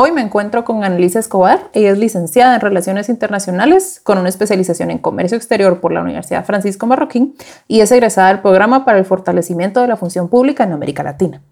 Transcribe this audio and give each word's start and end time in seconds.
Hoy 0.00 0.12
me 0.12 0.20
encuentro 0.20 0.64
con 0.64 0.84
Annalisa 0.84 1.18
Escobar. 1.18 1.70
Ella 1.72 1.90
es 1.90 1.98
licenciada 1.98 2.54
en 2.54 2.60
Relaciones 2.60 3.08
Internacionales 3.08 4.00
con 4.04 4.16
una 4.16 4.28
especialización 4.28 4.92
en 4.92 4.98
Comercio 4.98 5.36
Exterior 5.36 5.80
por 5.80 5.90
la 5.90 6.02
Universidad 6.02 6.44
Francisco 6.44 6.86
Marroquín 6.86 7.34
y 7.66 7.80
es 7.80 7.90
egresada 7.90 8.28
del 8.28 8.38
programa 8.38 8.84
para 8.84 8.98
el 8.98 9.04
fortalecimiento 9.04 9.80
de 9.80 9.88
la 9.88 9.96
función 9.96 10.28
pública 10.28 10.62
en 10.62 10.70
América 10.70 11.02
Latina. 11.02 11.42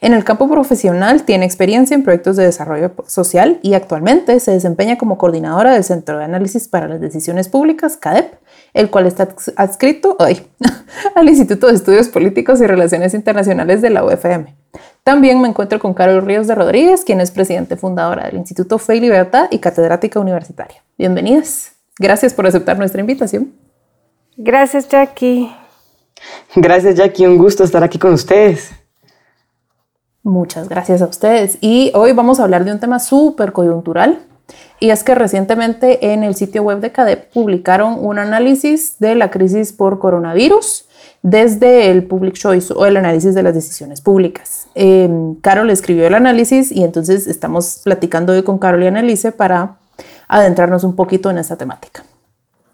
En 0.00 0.14
el 0.14 0.24
campo 0.24 0.48
profesional 0.48 1.24
tiene 1.24 1.44
experiencia 1.44 1.94
en 1.94 2.02
proyectos 2.02 2.36
de 2.36 2.44
desarrollo 2.44 2.92
social 3.06 3.60
y 3.60 3.74
actualmente 3.74 4.40
se 4.40 4.52
desempeña 4.52 4.96
como 4.96 5.18
coordinadora 5.18 5.74
del 5.74 5.84
Centro 5.84 6.16
de 6.16 6.24
Análisis 6.24 6.68
para 6.68 6.88
las 6.88 7.02
Decisiones 7.02 7.50
Públicas, 7.50 7.98
CADEP, 7.98 8.32
el 8.72 8.88
cual 8.88 9.08
está 9.08 9.28
adscrito 9.56 10.16
al 11.14 11.28
Instituto 11.28 11.66
de 11.66 11.74
Estudios 11.74 12.08
Políticos 12.08 12.62
y 12.62 12.66
Relaciones 12.66 13.12
Internacionales 13.12 13.82
de 13.82 13.90
la 13.90 14.02
UFM. 14.06 14.59
También 15.04 15.40
me 15.40 15.48
encuentro 15.48 15.78
con 15.78 15.94
Carol 15.94 16.24
Ríos 16.24 16.46
de 16.46 16.54
Rodríguez, 16.54 17.04
quien 17.04 17.20
es 17.20 17.30
presidente 17.30 17.76
fundadora 17.76 18.26
del 18.26 18.36
Instituto 18.36 18.78
Fe 18.78 18.96
y 18.96 19.00
Libertad 19.00 19.48
y 19.50 19.58
catedrática 19.58 20.20
universitaria. 20.20 20.82
Bienvenidas. 20.98 21.72
Gracias 21.98 22.34
por 22.34 22.46
aceptar 22.46 22.78
nuestra 22.78 23.00
invitación. 23.00 23.52
Gracias, 24.36 24.88
Jackie. 24.88 25.50
Gracias, 26.54 26.96
Jackie. 26.96 27.26
Un 27.26 27.38
gusto 27.38 27.64
estar 27.64 27.82
aquí 27.82 27.98
con 27.98 28.12
ustedes. 28.12 28.70
Muchas 30.22 30.68
gracias 30.68 31.00
a 31.00 31.06
ustedes. 31.06 31.56
Y 31.62 31.92
hoy 31.94 32.12
vamos 32.12 32.38
a 32.38 32.44
hablar 32.44 32.64
de 32.64 32.72
un 32.72 32.80
tema 32.80 33.00
súper 33.00 33.52
coyuntural 33.52 34.18
y 34.78 34.90
es 34.90 35.02
que 35.02 35.14
recientemente 35.14 36.12
en 36.12 36.24
el 36.24 36.34
sitio 36.34 36.62
web 36.62 36.80
de 36.80 36.92
CADEP 36.92 37.32
publicaron 37.32 37.96
un 37.98 38.18
análisis 38.18 38.98
de 38.98 39.14
la 39.14 39.30
crisis 39.30 39.72
por 39.72 39.98
coronavirus 39.98 40.86
desde 41.22 41.90
el 41.90 42.04
Public 42.04 42.34
Choice 42.34 42.72
o 42.74 42.86
el 42.86 42.96
análisis 42.96 43.34
de 43.34 43.42
las 43.42 43.54
decisiones 43.54 44.00
públicas. 44.00 44.66
Eh, 44.74 45.08
Carol 45.42 45.70
escribió 45.70 46.06
el 46.06 46.14
análisis 46.14 46.72
y 46.72 46.84
entonces 46.84 47.26
estamos 47.26 47.80
platicando 47.84 48.32
hoy 48.32 48.42
con 48.42 48.58
Carol 48.58 48.82
y 48.82 48.86
Annalise 48.86 49.32
para 49.32 49.76
adentrarnos 50.28 50.84
un 50.84 50.96
poquito 50.96 51.30
en 51.30 51.38
esta 51.38 51.56
temática. 51.56 52.04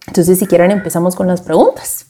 Entonces, 0.07 0.39
si 0.39 0.47
quieren, 0.47 0.71
empezamos 0.71 1.17
con 1.17 1.27
las 1.27 1.41
preguntas. 1.41 2.07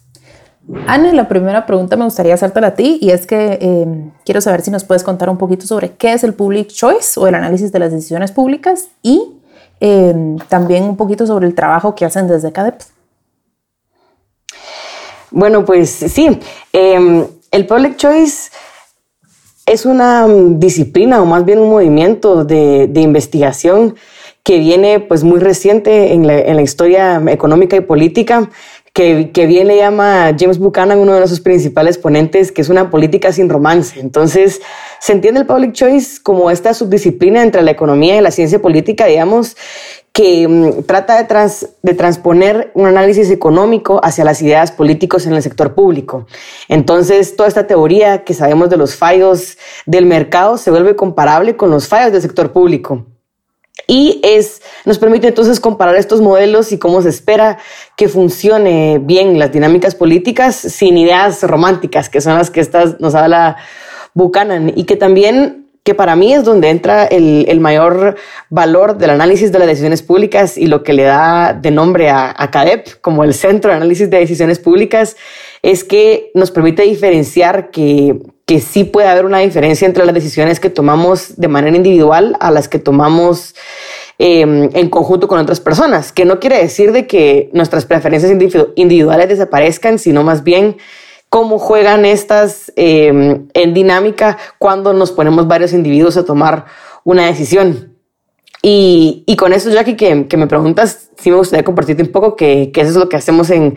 Anne, 0.87 1.12
la 1.12 1.28
primera 1.28 1.64
pregunta 1.64 1.97
me 1.97 2.05
gustaría 2.05 2.34
hacértela 2.34 2.69
a 2.69 2.75
ti 2.75 2.98
y 3.00 3.11
es 3.11 3.27
que 3.27 3.59
eh, 3.61 4.11
quiero 4.25 4.41
saber 4.41 4.62
si 4.62 4.70
nos 4.70 4.84
puedes 4.84 5.05
contar 5.05 5.31
un 5.31 5.39
poquito 5.39 5.64
sobre 5.64 5.92
qué 5.92 6.12
es 6.12 6.25
el 6.25 6.34
Public 6.34 6.69
Choice 6.69 7.19
o 7.20 7.27
el 7.28 7.37
análisis 7.37 7.70
de 7.70 7.78
las 7.78 7.92
decisiones 7.92 8.33
públicas 8.33 8.89
y 9.00 9.37
Em, 9.81 10.39
también 10.48 10.84
un 10.84 10.97
poquito 10.97 11.27
sobre 11.27 11.47
el 11.47 11.55
trabajo 11.55 11.94
que 11.94 12.05
hacen 12.05 12.28
desde 12.28 12.53
CADEP. 12.53 12.81
Bueno, 15.31 15.65
pues 15.65 15.91
sí, 15.91 16.39
em, 16.73 17.27
el 17.51 17.67
Public 17.67 17.97
Choice 17.97 18.51
es 19.67 19.85
una 19.85 20.27
disciplina 20.29 21.21
o 21.21 21.27
más 21.27 21.45
bien 21.45 21.59
un 21.59 21.71
movimiento 21.71 22.45
de, 22.45 22.89
investigación 22.95 23.97
que 24.45 24.59
viene 24.59 25.01
pues 25.01 25.25
muy 25.25 25.41
reciente 25.41 26.13
en 26.13 26.27
la, 26.27 26.39
en 26.39 26.55
la 26.55 26.63
historia 26.63 27.21
económica 27.27 27.77
y 27.77 27.81
política 27.81 28.49
que, 28.97 29.47
bien 29.47 29.69
le 29.69 29.77
llama 29.77 30.35
James 30.39 30.59
Buchanan, 30.59 30.99
uno 30.99 31.21
de 31.21 31.29
sus 31.29 31.41
principales 31.41 31.99
ponentes, 31.99 32.51
que 32.51 32.63
es 32.63 32.71
una 32.71 32.89
política 32.89 33.31
sin 33.31 33.51
romance. 33.51 34.01
Entonces, 34.01 34.62
se 35.00 35.12
entiende 35.12 35.41
el 35.41 35.47
public 35.47 35.73
choice 35.73 36.23
como 36.23 36.50
esta 36.50 36.73
subdisciplina 36.73 37.43
entre 37.43 37.61
la 37.61 37.73
economía 37.73 38.17
y 38.17 38.23
la 38.23 38.31
ciencia 38.31 38.59
política, 38.62 39.05
digamos, 39.05 39.55
que 40.16 40.49
mm, 40.49 40.84
trata 40.84 41.22
de, 41.22 41.66
de 41.82 41.93
transponer 41.93 42.71
un 42.72 42.87
análisis 42.87 43.31
económico 43.31 44.00
hacia 44.03 44.25
las 44.25 44.41
ideas 44.41 44.72
políticos 44.72 45.27
en 45.27 45.34
el 45.34 45.43
sector 45.43 45.75
público. 45.75 46.27
Entonces, 46.69 47.37
toda 47.37 47.50
esta 47.50 47.66
teoría 47.66 48.25
que 48.25 48.32
sabemos 48.32 48.71
de 48.71 48.78
los 48.78 48.97
fallos 48.97 49.59
del 49.84 50.06
mercado 50.06 50.56
se 50.56 50.71
vuelve 50.71 50.97
comparable 50.97 51.59
con 51.59 51.71
los 51.71 51.87
fallos 51.87 52.12
del 52.12 52.22
sector 52.22 52.50
público. 52.50 53.05
Y 53.87 54.22
es, 54.25 54.62
nos 54.87 54.99
permite 54.99 55.28
entonces 55.28 55.60
comparar 55.60 55.97
estos 55.97 56.22
modelos 56.22 56.72
y 56.72 56.78
cómo 56.78 57.03
se 57.03 57.10
espera 57.10 57.59
que 57.94 58.09
funcione 58.09 58.99
bien 58.99 59.38
las 59.38 59.53
dinámicas 59.53 59.94
políticas 59.94 60.56
sin 60.56 60.97
ideas 60.97 61.43
románticas, 61.43 62.09
que 62.09 62.22
son 62.22 62.37
las 62.37 62.50
que 62.50 62.60
estas, 62.60 63.00
nos 63.00 63.15
habla 63.15 63.59
Buchanan, 64.15 64.72
y 64.75 64.84
que 64.84 64.97
también 64.97 65.66
que 65.87 65.95
para 65.95 66.17
mí 66.17 66.35
es 66.35 66.43
donde 66.43 66.69
entra 66.69 67.05
el, 67.05 67.61
mayor 67.61 68.17
valor 68.51 68.99
del 68.99 69.11
análisis 69.11 69.53
de 69.53 69.61
las 69.61 69.69
decisiones 69.69 70.03
públicas 70.03 70.59
y 70.59 70.67
lo 70.67 70.83
que 70.83 70.93
le 70.93 71.05
da 71.05 71.53
de 71.53 71.71
nombre 71.71 72.11
a, 72.11 72.35
a 72.37 72.51
CADEP 72.51 73.01
como 73.01 73.23
el 73.23 73.33
Centro 73.33 73.71
de 73.71 73.77
Análisis 73.77 74.11
de 74.11 74.19
Decisiones 74.19 74.59
Públicas, 74.59 75.17
es 75.63 75.85
que 75.85 76.33
nos 76.35 76.51
permite 76.51 76.83
diferenciar 76.83 77.71
que, 77.71 78.19
que 78.47 78.59
sí 78.59 78.83
puede 78.83 79.07
haber 79.07 79.27
una 79.27 79.39
diferencia 79.39 79.87
entre 79.87 80.05
las 80.05 80.13
decisiones 80.13 80.59
que 80.59 80.71
tomamos 80.71 81.37
de 81.37 81.47
manera 81.47 81.77
individual 81.77 82.37
a 82.41 82.51
las 82.51 82.69
que 82.69 82.81
tomamos 82.81 83.55
em, 84.19 84.69
en 84.75 84.91
conjunto 84.91 85.29
con 85.29 85.39
otras 85.39 85.61
personas, 85.61 86.11
que 86.11 86.25
no 86.25 86.41
quiere 86.41 86.59
decir 86.59 86.91
de 86.91 87.07
que 87.07 87.49
nuestras 87.53 87.87
preferencias 87.87 88.33
individuales 88.75 89.29
desaparezcan, 89.29 90.01
sino 90.01 90.25
más 90.25 90.43
bien 90.43 90.79
cómo 91.28 91.59
juegan 91.59 92.04
estas 92.04 92.72
em, 92.76 93.48
en 93.53 93.75
dinámica 93.75 94.38
cuando 94.59 94.92
nos 94.92 95.12
ponemos 95.12 95.47
varios 95.47 95.72
individuos 95.72 96.16
a 96.16 96.25
tomar 96.25 96.66
una 97.04 97.26
decisión. 97.26 97.92
Y, 98.62 99.22
y 99.26 99.37
con 99.37 99.53
eso, 99.53 99.70
Jackie, 99.70 99.97
que, 99.97 100.26
que 100.26 100.37
me 100.37 100.47
preguntas, 100.47 101.10
sí 101.19 101.31
me 101.31 101.37
gustaría 101.37 101.64
compartirte 101.64 102.03
un 102.03 102.10
poco 102.10 102.34
que, 102.34 102.70
que 102.72 102.81
eso 102.81 102.91
es 102.91 102.97
lo 102.97 103.09
que 103.09 103.16
hacemos 103.16 103.50
en, 103.50 103.76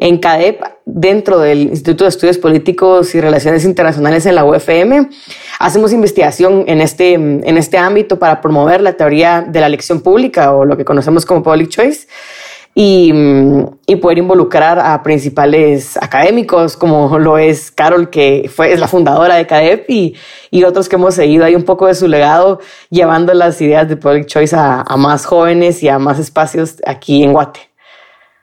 en 0.00 0.16
CADEP, 0.16 0.62
dentro 0.86 1.38
del 1.38 1.60
Instituto 1.64 2.04
de 2.04 2.08
Estudios 2.08 2.38
Políticos 2.38 3.14
y 3.14 3.20
Relaciones 3.20 3.66
Internacionales 3.66 4.24
en 4.24 4.34
la 4.34 4.46
UFM, 4.46 5.10
hacemos 5.58 5.92
investigación 5.92 6.64
en 6.68 6.80
este, 6.80 7.12
en 7.12 7.58
este 7.58 7.76
ámbito 7.76 8.18
para 8.18 8.40
promover 8.40 8.80
la 8.80 8.94
teoría 8.94 9.42
de 9.46 9.60
la 9.60 9.66
elección 9.66 10.00
pública 10.00 10.54
o 10.54 10.64
lo 10.64 10.78
que 10.78 10.86
conocemos 10.86 11.26
como 11.26 11.42
Public 11.42 11.68
Choice. 11.68 12.08
Y, 12.74 13.12
poder 14.00 14.18
involucrar 14.18 14.78
a 14.78 15.02
principales 15.02 15.96
académicos, 15.96 16.76
como 16.76 17.18
lo 17.18 17.36
es 17.36 17.70
Carol, 17.70 18.08
que 18.08 18.50
fue, 18.54 18.72
es 18.72 18.80
la 18.80 18.88
fundadora 18.88 19.34
de 19.34 19.46
CADEP, 19.46 19.90
y, 19.90 20.14
y, 20.50 20.64
otros 20.64 20.88
que 20.88 20.96
hemos 20.96 21.14
seguido 21.14 21.44
ahí 21.44 21.54
un 21.54 21.64
poco 21.64 21.86
de 21.86 21.94
su 21.94 22.08
legado, 22.08 22.60
llevando 22.88 23.34
las 23.34 23.60
ideas 23.60 23.88
de 23.88 23.96
Public 23.96 24.26
Choice 24.26 24.56
a, 24.56 24.82
a 24.82 24.96
más 24.96 25.26
jóvenes 25.26 25.82
y 25.82 25.88
a 25.88 25.98
más 25.98 26.18
espacios 26.18 26.76
aquí 26.86 27.22
en 27.22 27.32
Guate. 27.32 27.60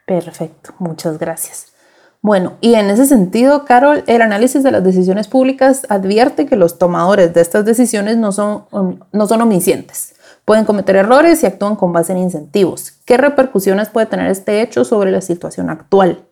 Perfecto, 0.06 0.74
muchas 0.78 1.18
gracias. 1.18 1.74
Bueno, 2.22 2.58
y 2.62 2.76
en 2.76 2.90
ese 2.90 3.06
sentido, 3.06 3.64
Carol, 3.64 4.04
el 4.08 4.22
análisis 4.22 4.64
de 4.64 4.72
las 4.72 4.84
decisiones 4.84 5.28
públicas 5.28 5.86
advierte 5.90 6.46
que 6.46 6.56
los 6.56 6.78
tomadores 6.78 7.34
de 7.34 7.42
estas 7.42 7.64
decisiones 7.64 8.18
no 8.18 8.32
son, 8.32 8.66
no 9.12 9.28
son 9.28 9.42
omniscientes. 9.42 10.16
Pueden 10.48 10.64
cometer 10.64 10.96
errores 10.96 11.44
y 11.44 11.46
actúan 11.46 11.76
con 11.76 11.92
base 11.92 12.14
en 12.14 12.20
incentivos. 12.20 12.94
¿Qué 13.04 13.18
repercusiones 13.18 13.90
puede 13.90 14.06
tener 14.06 14.32
este 14.32 14.62
hecho 14.62 14.86
sobre 14.86 15.12
la 15.12 15.20
situación 15.20 15.70
actual? 15.70 16.24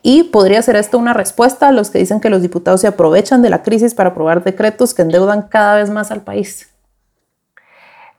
Y 0.00 0.22
podría 0.22 0.62
ser 0.62 0.76
esto 0.76 0.96
una 0.96 1.12
respuesta 1.12 1.66
a 1.66 1.72
los 1.72 1.90
que 1.90 1.98
dicen 1.98 2.20
que 2.20 2.30
los 2.30 2.40
diputados 2.40 2.82
se 2.82 2.86
aprovechan 2.86 3.42
de 3.42 3.50
la 3.50 3.64
crisis 3.64 3.94
para 3.94 4.10
aprobar 4.10 4.44
decretos 4.44 4.94
que 4.94 5.02
endeudan 5.02 5.42
cada 5.42 5.74
vez 5.74 5.90
más 5.90 6.12
al 6.12 6.20
país. 6.20 6.70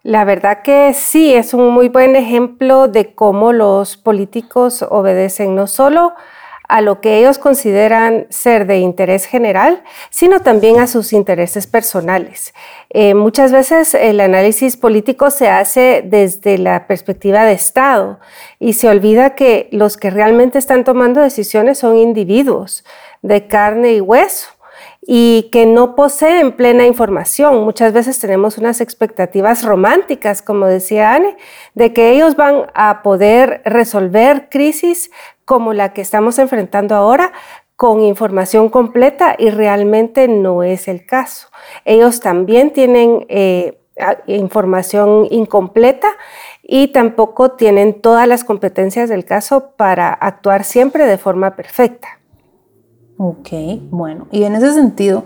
La 0.01 0.25
verdad 0.25 0.61
que 0.61 0.93
sí, 0.93 1.33
es 1.33 1.53
un 1.53 1.69
muy 1.69 1.87
buen 1.87 2.17
ejemplo 2.17 2.89
de 2.89 3.15
cómo 3.15 3.53
los 3.53 3.95
políticos 3.95 4.85
obedecen 4.89 5.55
no 5.55 5.67
solo 5.67 6.15
a 6.73 6.81
lo 6.81 7.01
que 7.01 7.19
ellos 7.19 7.37
consideran 7.37 8.25
ser 8.31 8.65
de 8.65 8.79
interés 8.79 9.25
general, 9.25 9.83
sino 10.09 10.39
también 10.39 10.79
a 10.79 10.87
sus 10.87 11.13
intereses 11.13 11.67
personales. 11.67 12.55
Eh, 12.89 13.13
muchas 13.13 13.51
veces 13.51 13.93
el 13.93 14.19
análisis 14.19 14.75
político 14.75 15.29
se 15.29 15.49
hace 15.49 16.01
desde 16.03 16.57
la 16.57 16.87
perspectiva 16.87 17.45
de 17.45 17.53
Estado 17.53 18.19
y 18.57 18.73
se 18.73 18.89
olvida 18.89 19.35
que 19.35 19.69
los 19.71 19.97
que 19.97 20.09
realmente 20.09 20.57
están 20.57 20.83
tomando 20.83 21.21
decisiones 21.21 21.77
son 21.77 21.95
individuos 21.95 22.83
de 23.21 23.45
carne 23.45 23.93
y 23.93 24.01
hueso 24.01 24.47
y 25.05 25.49
que 25.51 25.65
no 25.65 25.95
poseen 25.95 26.53
plena 26.53 26.85
información. 26.85 27.63
Muchas 27.63 27.93
veces 27.93 28.19
tenemos 28.19 28.57
unas 28.57 28.79
expectativas 28.79 29.63
románticas, 29.63 30.41
como 30.41 30.65
decía 30.65 31.13
Anne, 31.13 31.35
de 31.73 31.93
que 31.93 32.11
ellos 32.11 32.35
van 32.35 32.67
a 32.73 33.01
poder 33.01 33.61
resolver 33.65 34.47
crisis 34.49 35.11
como 35.45 35.73
la 35.73 35.93
que 35.93 36.01
estamos 36.01 36.39
enfrentando 36.39 36.95
ahora 36.95 37.33
con 37.75 38.01
información 38.01 38.69
completa 38.69 39.35
y 39.37 39.49
realmente 39.49 40.27
no 40.27 40.63
es 40.63 40.87
el 40.87 41.05
caso. 41.05 41.47
Ellos 41.85 42.19
también 42.19 42.71
tienen 42.71 43.25
eh, 43.29 43.79
información 44.27 45.27
incompleta 45.29 46.09
y 46.61 46.89
tampoco 46.89 47.51
tienen 47.51 48.01
todas 48.01 48.27
las 48.27 48.43
competencias 48.43 49.09
del 49.09 49.25
caso 49.25 49.71
para 49.75 50.13
actuar 50.13 50.63
siempre 50.63 51.05
de 51.05 51.17
forma 51.17 51.55
perfecta. 51.55 52.19
Ok, 53.17 53.49
bueno, 53.91 54.27
y 54.31 54.43
en 54.43 54.55
ese 54.55 54.73
sentido, 54.73 55.25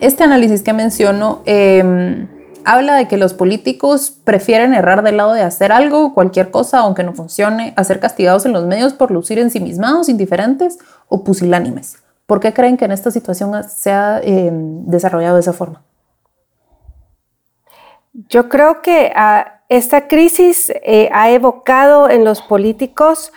este 0.00 0.24
análisis 0.24 0.62
que 0.62 0.72
menciono 0.72 1.42
em, 1.44 2.28
habla 2.66 2.96
de 2.96 3.06
que 3.06 3.16
los 3.16 3.32
políticos 3.32 4.10
prefieren 4.24 4.74
errar 4.74 5.02
del 5.04 5.16
lado 5.16 5.32
de 5.32 5.42
hacer 5.42 5.70
algo, 5.70 6.12
cualquier 6.12 6.50
cosa, 6.50 6.80
aunque 6.80 7.04
no 7.04 7.14
funcione, 7.14 7.72
a 7.76 7.84
ser 7.84 8.00
castigados 8.00 8.44
en 8.44 8.52
los 8.52 8.66
medios 8.66 8.92
por 8.92 9.12
lucir 9.12 9.38
ensimismados, 9.38 10.08
indiferentes 10.08 10.78
o 11.08 11.22
pusilánimes. 11.22 12.02
¿Por 12.26 12.40
qué 12.40 12.52
creen 12.52 12.76
que 12.76 12.84
en 12.84 12.90
esta 12.90 13.12
situación 13.12 13.52
se 13.68 13.92
ha 13.92 14.20
em, 14.20 14.84
desarrollado 14.84 15.36
de 15.36 15.42
esa 15.42 15.52
forma? 15.52 15.84
Yo 18.28 18.48
creo 18.48 18.82
que 18.82 19.12
ah, 19.14 19.60
esta 19.68 20.08
crisis 20.08 20.72
eh, 20.82 21.08
ha 21.12 21.30
evocado 21.30 22.10
en 22.10 22.24
los 22.24 22.42
políticos 22.42 23.32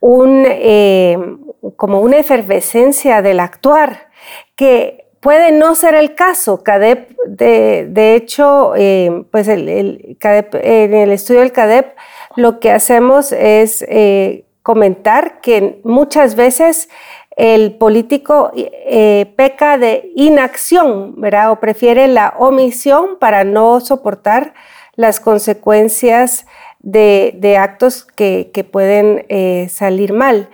un, 0.00 0.44
em, 0.46 1.40
como 1.76 2.00
una 2.00 2.18
efervescencia 2.18 3.22
del 3.22 3.40
actuar 3.40 4.10
que 4.54 5.05
puede 5.26 5.50
no 5.50 5.74
ser 5.74 5.96
el 5.96 6.14
caso. 6.14 6.62
CADEP, 6.62 7.10
de, 7.26 8.14
hecho, 8.14 8.76
em, 8.76 9.24
pues 9.24 9.48
en 9.48 9.66
el 9.68 11.10
estudio 11.10 11.40
del 11.40 11.50
CADEP 11.50 11.96
lo 12.36 12.60
que 12.60 12.70
hacemos 12.70 13.32
es 13.32 13.84
eh, 13.88 14.44
comentar 14.62 15.40
que 15.40 15.80
muchas 15.82 16.36
veces 16.36 16.88
el 17.36 17.74
político 17.74 18.52
eh, 18.54 19.34
peca 19.36 19.78
de 19.78 20.12
inacción, 20.14 21.20
¿verdad? 21.20 21.50
O 21.50 21.58
prefiere 21.58 22.06
la 22.06 22.34
omisión 22.38 23.18
para 23.18 23.42
no 23.42 23.80
soportar 23.80 24.54
las 24.94 25.18
consecuencias 25.18 26.46
de, 26.78 27.56
actos 27.58 28.04
que, 28.04 28.68
pueden 28.70 29.26
eh, 29.28 29.66
salir 29.70 30.12
mal. 30.12 30.50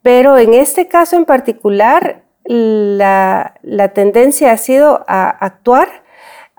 Pero 0.00 0.38
en 0.38 0.54
este 0.54 0.88
caso 0.88 1.16
en 1.16 1.26
particular, 1.26 2.23
la, 2.44 3.54
tendencia 3.94 4.52
ha 4.52 4.56
sido 4.56 5.04
a 5.08 5.28
actuar, 5.28 5.88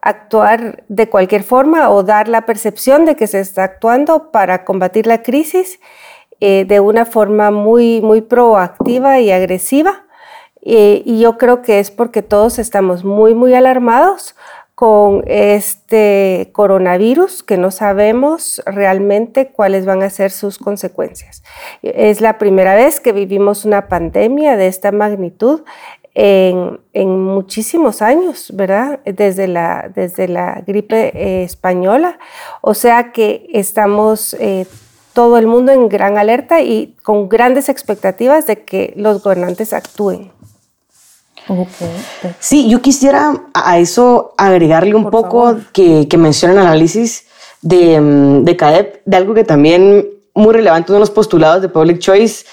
actuar 0.02 0.84
de 0.88 1.10
cualquier 1.10 1.44
forma 1.44 1.90
o 1.90 2.04
dar 2.04 2.28
la 2.28 2.46
percepción 2.46 3.06
de 3.06 3.16
que 3.16 3.28
se 3.28 3.40
está 3.40 3.64
actuando 3.64 4.32
para 4.32 4.66
combatir 4.66 5.08
la 5.08 5.22
crisis 5.22 5.80
eh, 6.40 6.66
de 6.68 6.80
una 6.80 7.06
forma 7.06 7.52
muy, 7.52 8.02
muy 8.02 8.22
proactiva 8.22 9.20
y 9.20 9.32
agresiva. 9.32 10.06
Eh, 10.62 11.04
y 11.06 11.20
yo 11.20 11.38
creo 11.38 11.62
que 11.62 11.80
es 11.80 11.92
porque 11.92 12.24
todos 12.24 12.58
estamos 12.58 13.04
muy, 13.04 13.36
muy 13.36 13.54
alarmados 13.54 14.36
con 14.76 15.24
este 15.26 16.50
coronavirus 16.52 17.44
que 17.44 17.58
no 17.58 17.72
sabemos 17.72 18.62
realmente 18.66 19.48
cuáles 19.48 19.86
van 19.86 20.04
a 20.04 20.10
ser 20.10 20.32
sus 20.32 20.60
consecuencias. 20.60 21.44
Es 21.82 22.20
la 22.20 22.38
primera 22.38 22.76
vez 22.76 23.00
que 23.00 23.14
vivimos 23.14 23.64
una 23.64 23.88
pandemia 23.88 24.58
de 24.58 24.68
esta 24.68 24.92
magnitud 24.92 25.64
en, 26.14 26.80
muchísimos 26.94 28.02
años, 28.02 28.52
¿verdad? 28.54 29.00
Desde 29.06 29.48
la, 29.48 29.92
desde 29.94 30.28
la 30.28 30.62
gripe 30.66 31.12
eh, 31.14 31.44
española. 31.44 32.20
O 32.62 32.74
sea 32.74 33.12
que 33.12 33.48
estamos 33.54 34.36
todo 35.16 35.38
el 35.38 35.48
mundo 35.48 35.72
en 35.72 35.88
gran 35.88 36.18
alerta 36.18 36.62
y 36.62 36.94
con 37.02 37.30
grandes 37.30 37.70
expectativas 37.70 38.46
de 38.48 38.66
que 38.66 38.94
los 38.98 39.24
gobernantes 39.24 39.72
actúen. 39.72 40.35
Sí, 42.40 42.70
yo 42.70 42.82
quisiera 42.82 43.34
a 43.54 43.78
eso 43.80 44.34
agregarle 44.38 44.96
un 44.96 45.10
poco 45.10 45.58
que, 45.74 46.08
que, 46.08 46.18
menciona 46.18 46.54
el 46.54 46.60
análisis 46.60 47.26
de, 47.62 48.00
mm, 48.00 48.44
de 48.44 48.58
CADEP, 48.58 49.02
de 49.06 49.18
algo 49.18 49.34
que 49.34 49.44
también 49.44 50.08
muy 50.34 50.54
relevante, 50.54 50.92
uno 50.92 50.98
de 50.98 51.02
los 51.02 51.12
postulados 51.12 51.62
de 51.62 51.70
Public 51.70 52.00
Choice, 52.00 52.46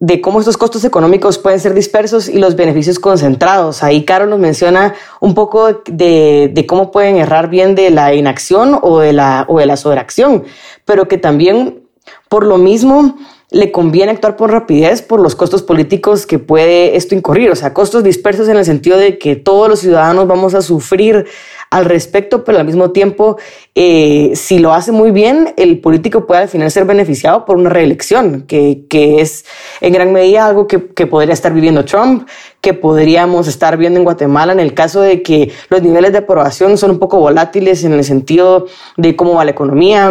de 0.00 0.22
cómo 0.22 0.40
estos 0.40 0.56
costos 0.56 0.82
económicos 0.84 1.36
pueden 1.36 1.60
ser 1.60 1.74
dispersos 1.74 2.26
y 2.26 2.38
los 2.38 2.56
beneficios 2.56 2.98
concentrados. 2.98 3.82
Ahí 3.82 4.06
Caro 4.06 4.26
nos 4.26 4.38
menciona 4.38 4.94
un 5.20 5.34
poco 5.34 5.82
de, 5.86 6.50
de, 6.52 6.66
cómo 6.66 6.90
pueden 6.90 7.16
errar 7.16 7.50
bien 7.50 7.74
de 7.74 7.90
la 7.90 8.14
inacción 8.14 8.78
o 8.80 9.00
de 9.00 9.12
la, 9.12 9.44
o 9.46 9.58
de 9.58 9.66
la 9.66 9.76
sobreacción, 9.76 10.44
pero 10.86 11.06
que 11.06 11.18
también 11.18 11.82
por 12.30 12.46
lo 12.46 12.56
mismo 12.56 13.18
le 13.50 13.72
conviene 13.72 14.12
actuar 14.12 14.36
con 14.36 14.50
rapidez 14.50 15.02
por 15.02 15.20
los 15.20 15.34
costos 15.34 15.62
políticos 15.62 16.24
que 16.24 16.38
puede 16.38 16.96
esto 16.96 17.14
incurrir, 17.14 17.50
o 17.50 17.56
sea, 17.56 17.74
costos 17.74 18.04
dispersos 18.04 18.48
en 18.48 18.56
el 18.56 18.64
sentido 18.64 18.96
de 18.96 19.18
que 19.18 19.34
todos 19.34 19.68
los 19.68 19.80
ciudadanos 19.80 20.28
vamos 20.28 20.54
a 20.54 20.62
sufrir 20.62 21.26
al 21.70 21.84
respecto, 21.84 22.42
pero 22.44 22.58
al 22.58 22.66
mismo 22.66 22.90
tiempo, 22.90 23.38
eh, 23.76 24.32
si 24.34 24.58
lo 24.58 24.72
hace 24.72 24.90
muy 24.90 25.12
bien, 25.12 25.54
el 25.56 25.80
político 25.80 26.26
puede 26.26 26.42
al 26.42 26.48
final 26.48 26.70
ser 26.70 26.84
beneficiado 26.84 27.44
por 27.44 27.56
una 27.56 27.70
reelección, 27.70 28.42
que, 28.42 28.86
que 28.88 29.20
es 29.20 29.44
en 29.80 29.92
gran 29.92 30.12
medida 30.12 30.46
algo 30.46 30.66
que, 30.66 30.88
que, 30.88 31.06
podría 31.06 31.32
estar 31.32 31.52
viviendo 31.52 31.84
Trump, 31.84 32.28
que 32.60 32.74
podríamos 32.74 33.48
estar 33.48 33.76
viendo 33.76 33.98
en 33.98 34.04
Guatemala 34.04 34.52
en 34.52 34.60
el 34.60 34.74
caso 34.74 35.00
de 35.00 35.22
que 35.22 35.50
los 35.70 35.82
niveles 35.82 36.12
de 36.12 36.18
aprobación 36.18 36.76
son 36.76 36.92
un 36.92 36.98
poco 36.98 37.18
volátiles 37.18 37.84
en 37.84 37.94
el 37.94 38.04
sentido 38.04 38.66
de 38.96 39.16
cómo 39.16 39.34
va 39.34 39.44
la 39.44 39.52
economía, 39.52 40.10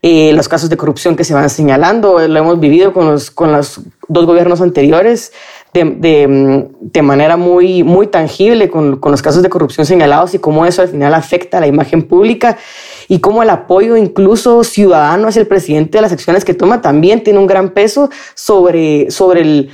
eh, 0.00 0.32
los 0.32 0.48
casos 0.48 0.70
de 0.70 0.78
corrupción 0.78 1.14
que 1.14 1.24
se 1.24 1.34
van 1.34 1.50
señalando, 1.50 2.26
lo 2.26 2.38
hemos 2.38 2.58
vivido 2.58 2.92
con 2.92 3.06
los, 3.06 3.30
con 3.30 3.52
los 3.52 3.80
dos 4.08 4.24
gobiernos 4.24 4.62
anteriores 4.62 5.32
de, 5.74 5.84
mm, 5.84 6.90
de, 6.90 7.02
manera 7.02 7.36
muy, 7.36 7.84
muy 7.84 8.06
tangible 8.06 8.70
con, 8.70 8.96
con, 8.96 9.12
los 9.12 9.22
casos 9.22 9.42
de 9.42 9.50
corrupción 9.50 9.86
señalados 9.86 10.34
y 10.34 10.38
cómo 10.38 10.66
eso 10.66 10.82
al 10.82 10.88
final 10.88 11.14
afecta 11.14 11.58
a 11.58 11.60
la 11.60 11.66
imagen 11.66 12.02
pública 12.02 12.56
y 13.08 13.20
cómo 13.20 13.42
el 13.42 13.50
apoyo 13.50 13.96
incluso 13.96 14.64
ciudadano 14.64 15.28
hacia 15.28 15.40
el 15.40 15.46
presidente 15.46 15.98
de 15.98 16.02
las 16.02 16.12
acciones 16.12 16.44
que 16.44 16.54
toma 16.54 16.80
también 16.80 17.22
tiene 17.22 17.38
un 17.38 17.46
gran 17.46 17.70
peso 17.70 18.10
sobre, 18.34 19.10
sobre 19.10 19.42
el, 19.42 19.70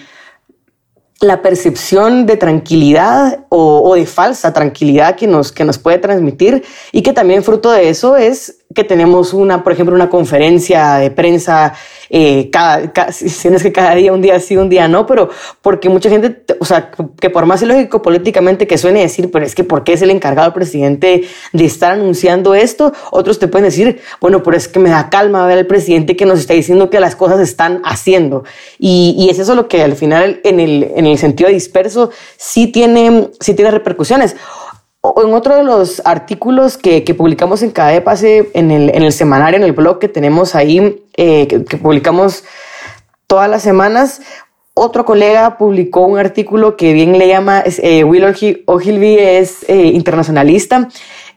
la 1.21 1.41
percepción 1.41 2.27
de 2.27 2.37
tranquilidad 2.37 3.47
o, 3.49 3.81
o, 3.81 3.95
de 3.95 4.07
falsa 4.07 4.53
tranquilidad 4.53 5.17
que 5.17 5.27
nos, 5.27 5.51
que 5.51 5.65
nos 5.65 5.79
puede 5.79 5.99
transmitir 5.99 6.63
y 6.93 7.03
que 7.03 7.13
también 7.13 7.43
fruto 7.43 7.71
de 7.71 7.89
eso 7.89 8.17
es 8.17 8.59
que 8.75 8.85
tenemos 8.85 9.33
una, 9.33 9.63
por 9.65 9.73
ejemplo, 9.73 9.95
una 9.95 10.11
conferencia 10.11 10.97
de 10.97 11.11
prensa 11.11 11.75
eh, 12.11 12.51
cada, 12.51 13.13
si 13.13 13.49
no 13.49 13.57
es 13.57 13.63
que 13.63 13.73
cada 13.73 13.95
día, 13.95 14.13
un 14.13 14.23
día 14.23 14.39
sí, 14.41 14.57
un 14.57 14.69
día 14.69 14.89
no, 14.89 15.07
pero 15.07 15.31
porque 15.63 15.89
mucha 15.89 16.09
gente, 16.09 16.45
o 16.61 16.65
sea, 16.65 16.91
que 17.21 17.31
por 17.31 17.47
más 17.47 17.63
ilógico 17.63 18.03
políticamente 18.03 18.67
que 18.67 18.79
suene 18.79 19.01
decir, 19.01 19.31
pero 19.31 19.45
es 19.45 19.55
que 19.55 19.65
¿por 19.65 19.85
qué 19.85 19.95
es 19.95 20.03
el 20.03 20.11
encargado 20.11 20.53
presidente 20.53 21.25
de 21.53 21.65
estar 21.65 21.93
anunciando 21.93 22.55
esto? 22.55 22.93
Otros 23.11 23.39
te 23.39 23.49
pueden 23.49 23.65
decir, 23.67 24.01
bueno, 24.21 24.43
pero 24.43 24.57
es 24.57 24.69
que 24.69 24.79
me 24.79 24.91
da 24.91 25.11
calma 25.11 25.47
ver 25.47 25.59
al 25.59 25.67
presidente 25.67 26.17
que 26.17 26.27
nos 26.27 26.39
está 26.39 26.55
diciendo 26.55 26.91
que 26.91 27.01
las 27.01 27.17
cosas 27.17 27.41
están 27.41 27.83
haciendo. 27.85 28.45
Y, 28.79 29.15
y 29.19 29.31
es 29.31 29.39
eso 29.39 29.55
lo 29.55 29.69
que 29.69 29.83
al 29.83 29.97
final, 29.97 30.41
en 30.45 30.61
el, 30.61 30.93
en 30.97 31.07
el 31.07 31.19
sentido 31.19 31.51
disperso, 31.51 32.11
sí 32.37 32.69
tiene, 32.69 33.31
sí 33.41 33.55
tiene 33.55 33.71
repercusiones 33.71 34.37
en 35.17 35.35
otro 35.35 35.57
de 35.57 35.65
los 35.65 36.03
artículos 36.05 36.79
que, 36.79 37.03
publicamos 37.17 37.63
en 37.63 37.73
en 37.77 38.71
el, 38.71 38.91
en 38.95 39.03
el, 39.03 39.13
semanario, 39.13 39.57
en 39.57 39.65
el 39.65 39.73
blog 39.73 39.99
que 39.99 40.09
tenemos 40.09 40.55
ahí, 40.55 41.03
eh, 41.17 41.47
que, 41.47 41.77
publicamos 41.77 42.45
todas 43.27 43.51
las 43.51 43.63
semanas, 43.63 44.21
otro 44.75 45.05
colega 45.05 45.57
publicó 45.57 46.03
un 46.07 46.19
artículo 46.19 46.77
que 46.77 46.93
bien 46.93 47.19
le 47.19 47.29
llama, 47.29 47.65
eh, 47.65 48.05
Will 48.05 48.25
Ogilvy 48.67 49.19
es 49.19 49.65
eh, 49.69 49.87
internacionalista, 49.87 50.89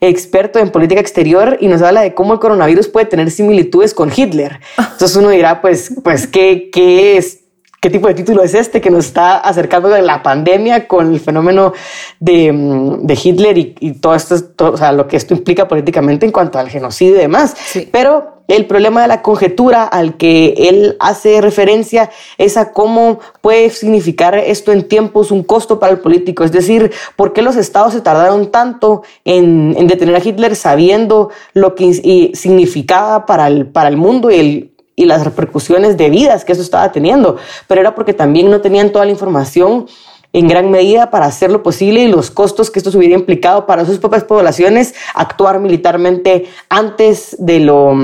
experto 0.02 0.60
en 0.60 0.72
política 0.72 1.00
exterior 1.00 1.58
y 1.60 1.68
nos 1.68 1.82
habla 1.82 2.02
de 2.02 2.14
cómo 2.14 2.34
el 2.34 2.40
coronavirus 2.40 2.90
puede 2.90 3.06
tener 3.06 3.32
similitudes 3.32 3.94
con 3.94 4.12
Hitler. 4.16 4.60
Entonces 4.78 5.16
uno 5.16 5.30
dirá, 5.30 5.62
pues, 5.62 5.94
pues 6.04 6.28
¿qué, 6.28 6.70
qué 6.72 7.18
es? 7.18 7.40
¿Qué 7.82 7.90
tipo 7.90 8.10
de 8.10 8.14
título 8.14 8.44
es 8.44 8.56
este 8.56 8.82
que 8.82 8.90
nos 8.90 9.06
está 9.06 9.38
acercando 9.38 9.88
de 9.88 10.02
la 10.02 10.22
pandemia 10.22 10.86
con 10.86 11.14
el 11.14 11.20
fenómeno 11.22 11.72
de, 12.20 12.52
mm, 12.52 13.06
de 13.06 13.20
Hitler 13.24 13.58
y, 13.58 13.94
todo 14.02 14.16
esto, 14.16 14.44
todo, 14.44 14.74
o 14.74 14.78
sea, 14.78 14.92
lo 14.92 15.08
que 15.08 15.16
esto 15.16 15.34
implica 15.34 15.66
políticamente 15.66 16.26
en 16.26 16.34
cuanto 16.34 16.60
al 16.60 16.70
genocidio 16.70 17.16
y 17.16 17.20
demás? 17.20 17.56
Pero 17.90 18.44
el 18.50 18.66
problema 18.66 19.04
de 19.04 19.08
la 19.08 19.22
conjetura 19.22 19.86
al 19.86 20.18
que 20.18 20.56
él 20.58 20.98
hace 21.00 21.40
referencia 21.40 22.10
es 22.38 22.58
a 22.58 22.74
cómo 22.74 23.20
puede 23.40 23.70
significar 23.70 24.36
esto 24.36 24.74
en 24.74 24.88
tiempos 24.90 25.32
un 25.32 25.44
costo 25.44 25.80
para 25.80 25.94
el 25.94 26.00
político. 26.00 26.44
Es 26.44 26.52
decir, 26.52 26.92
¿por 27.16 27.32
qué 27.32 27.42
los 27.42 27.56
estados 27.56 27.94
se 27.94 28.02
tardaron 28.02 28.52
tanto 28.52 29.04
en, 29.24 29.74
en 29.78 29.88
detener 29.88 30.16
a 30.16 30.28
Hitler 30.28 30.58
sabiendo 30.58 31.30
lo 31.54 31.76
que 31.76 32.34
significaba 32.34 33.26
para 33.26 33.48
el, 33.48 33.68
para 33.68 33.88
el 33.88 33.96
mundo 33.96 34.32
y 34.32 34.36
el 34.36 34.72
y 35.00 35.06
las 35.06 35.24
repercusiones 35.24 35.96
debidas 35.96 36.44
que 36.44 36.52
eso 36.52 36.62
estaba 36.62 36.92
teniendo, 36.92 37.38
pero 37.68 37.80
era 37.80 37.96
porque 37.96 38.14
también 38.14 38.52
no 38.52 38.60
tenían 38.60 38.92
toda 38.92 39.06
la 39.06 39.12
información 39.12 39.88
en 40.34 40.48
gran 40.50 40.70
medida 40.70 41.10
para 41.10 41.26
hacer 41.26 41.52
lo 41.52 41.64
posible 41.64 42.02
y 42.02 42.10
los 42.10 42.30
costos 42.30 42.70
que 42.70 42.80
esto 42.80 42.96
hubiera 42.98 43.16
implicado 43.16 43.66
para 43.66 43.86
sus 43.86 43.98
propias 43.98 44.26
poblaciones 44.26 44.94
actuar 45.16 45.60
militarmente 45.60 46.48
antes 46.68 47.38
de 47.40 47.62
lo, 47.62 47.96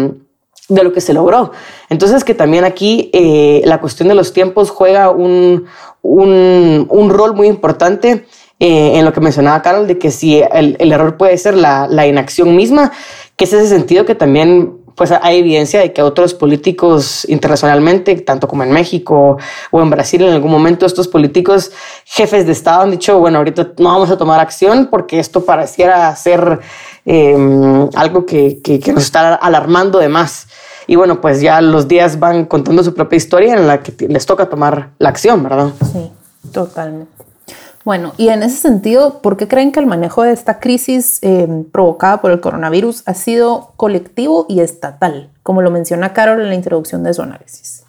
de 0.70 0.84
lo 0.84 0.94
que 0.94 1.02
se 1.02 1.14
logró. 1.14 1.52
Entonces 1.90 2.24
que 2.24 2.34
también 2.34 2.64
aquí 2.64 3.10
eh, 3.12 3.62
la 3.66 3.82
cuestión 3.82 4.08
de 4.08 4.16
los 4.16 4.32
tiempos 4.32 4.70
juega 4.70 5.10
un, 5.10 5.66
un, 6.02 6.88
un 6.90 7.10
rol 7.10 7.36
muy 7.36 7.48
importante 7.48 8.26
eh, 8.62 8.98
en 8.98 9.04
lo 9.04 9.12
que 9.12 9.20
mencionaba 9.20 9.62
Carol, 9.62 9.86
de 9.86 10.00
que 10.00 10.12
si 10.12 10.40
el, 10.40 10.78
el 10.80 10.92
error 10.94 11.18
puede 11.18 11.38
ser 11.38 11.58
la, 11.58 11.88
la, 11.90 12.08
inacción 12.08 12.56
misma, 12.56 12.94
que 13.36 13.44
es 13.44 13.52
ese 13.52 13.68
sentido 13.68 14.06
que 14.06 14.16
también 14.16 14.85
pues 14.96 15.12
hay 15.12 15.40
evidencia 15.40 15.82
de 15.82 15.94
que 15.94 16.02
otros 16.02 16.34
políticos 16.34 17.26
internacionalmente, 17.30 18.16
tanto 18.16 18.48
como 18.48 18.64
en 18.64 18.72
México 18.72 19.38
o 19.72 19.82
en 19.82 19.90
Brasil, 19.90 20.24
en 20.24 20.34
algún 20.34 20.52
momento 20.52 20.86
estos 20.86 21.08
políticos 21.08 21.72
jefes 22.06 22.46
de 22.46 22.54
Estado 22.54 22.84
han 22.84 22.92
dicho, 22.92 23.20
bueno, 23.20 23.40
ahorita 23.40 23.74
no 23.78 23.90
vamos 23.90 24.10
a 24.10 24.18
tomar 24.18 24.40
acción 24.40 24.88
porque 24.90 25.20
esto 25.20 25.44
pareciera 25.44 26.16
ser 26.16 26.60
em, 27.06 27.90
algo 27.94 28.26
que, 28.26 28.62
que, 28.64 28.80
que 28.80 28.94
nos 28.94 29.04
está 29.04 29.36
alarmando 29.36 30.00
de 30.00 30.10
más. 30.10 30.48
Y 30.88 30.96
bueno, 30.96 31.20
pues 31.20 31.42
ya 31.42 31.62
los 31.62 31.88
días 31.88 32.20
van 32.20 32.46
contando 32.46 32.84
su 32.84 32.94
propia 32.94 33.18
historia 33.18 33.56
en 33.56 33.68
la 33.68 33.82
que 33.82 34.08
les 34.08 34.26
toca 34.26 34.48
tomar 34.50 34.92
la 35.00 35.10
acción, 35.10 35.44
¿verdad? 35.44 35.72
Sí, 35.92 36.12
totalmente. 36.52 37.12
Bueno, 37.86 38.14
y 38.18 38.30
en 38.30 38.42
ese 38.42 38.58
sentido, 38.58 39.22
¿por 39.22 39.38
qué 39.38 39.48
creen 39.48 39.72
que 39.72 39.80
el 39.80 39.86
manejo 39.86 40.24
de 40.24 40.32
esta 40.32 40.60
crisis 40.60 41.20
eh, 41.22 41.48
provocada 41.72 42.20
por 42.20 42.32
el 42.32 42.42
coronavirus 42.42 43.04
ha 43.06 43.14
sido 43.14 43.74
colectivo 43.78 44.48
y 44.50 44.62
estatal, 44.62 45.30
como 45.44 45.62
lo 45.62 45.70
menciona 45.70 46.12
Carol 46.12 46.42
en 46.42 46.50
la 46.50 46.56
introducción 46.56 47.04
de 47.04 47.14
su 47.14 47.22
análisis? 47.22 47.86